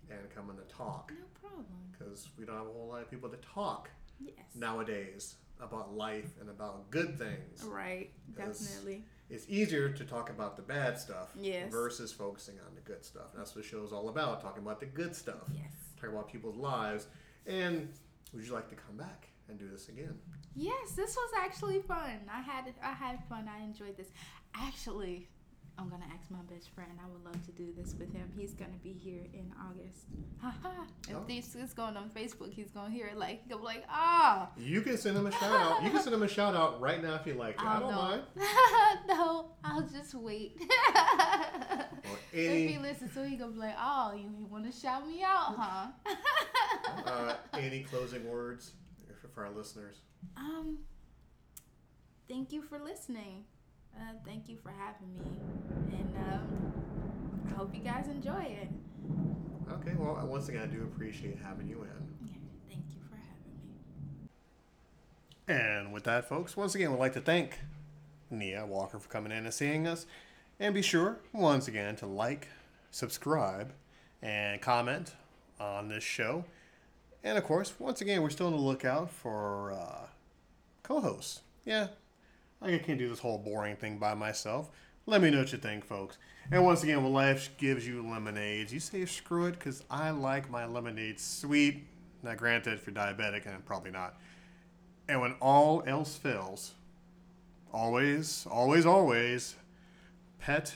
[0.10, 1.66] and coming to talk No problem.
[1.92, 3.90] because we don't have a whole lot of people to talk
[4.20, 4.34] Yes.
[4.56, 7.64] nowadays about life and about good things.
[7.64, 8.12] Right.
[8.36, 9.04] Definitely.
[9.30, 11.72] It's easier to talk about the bad stuff Yes.
[11.72, 13.28] versus focusing on the good stuff.
[13.36, 15.72] That's what the show's all about, talking about the good stuff, Yes.
[15.98, 17.08] talking about people's lives.
[17.46, 17.94] And
[18.34, 20.18] would you like to come back and do this again?
[20.56, 22.20] Yes, this was actually fun.
[22.32, 23.48] I had I had fun.
[23.48, 24.08] I enjoyed this.
[24.56, 25.28] Actually,
[25.80, 26.92] I'm gonna ask my best friend.
[27.02, 28.30] I would love to do this with him.
[28.36, 30.08] He's gonna be here in August.
[30.42, 30.84] Haha.
[31.08, 31.24] if Oh.
[31.26, 34.50] this is going on Facebook, he's gonna hear it like he'll be like, ah.
[34.58, 35.82] You can send him a shout out.
[35.84, 37.64] You can send him a shout out right now if you like.
[37.64, 37.98] I don't no.
[37.98, 38.22] mind.
[39.08, 40.62] no, I'll just wait.
[42.12, 45.22] Or if he listens, so he gonna be like, oh, you, want to shout me
[45.24, 45.88] out, huh?
[47.06, 48.72] uh, any closing words
[49.22, 49.98] for, for our listeners?
[50.36, 50.80] Um,
[52.28, 53.44] thank you for listening.
[53.96, 56.74] Uh, thank you for having me, and um,
[57.48, 58.70] I hope you guys enjoy it.
[59.72, 62.28] Okay, well, once again, I do appreciate having you in.
[62.28, 62.34] Yeah,
[62.68, 64.28] thank you for having me.
[65.48, 67.60] And with that, folks, once again, we'd like to thank
[68.32, 70.06] Nia Walker for coming in and seeing us.
[70.60, 72.48] And be sure, once again, to like,
[72.92, 73.74] subscribe,
[74.22, 75.14] and comment
[75.60, 76.46] on this show.
[77.24, 80.08] And of course, once again, we're still on the lookout for uh,
[80.84, 81.42] co hosts.
[81.66, 81.88] Yeah,
[82.62, 84.70] I can't do this whole boring thing by myself.
[85.06, 86.18] Let me know what you think, folks.
[86.52, 90.50] And once again, when life gives you lemonades, you say screw it because I like
[90.50, 91.86] my lemonade sweet.
[92.22, 94.20] Now, granted, if you're diabetic, and probably not.
[95.08, 96.74] And when all else fails,
[97.72, 99.56] always, always, always
[100.40, 100.76] pet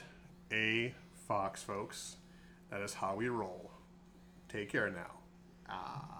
[0.51, 0.93] a
[1.27, 2.17] fox, folks.
[2.69, 3.71] That is how we roll.
[4.49, 5.11] Take care now.
[5.69, 6.12] Ah.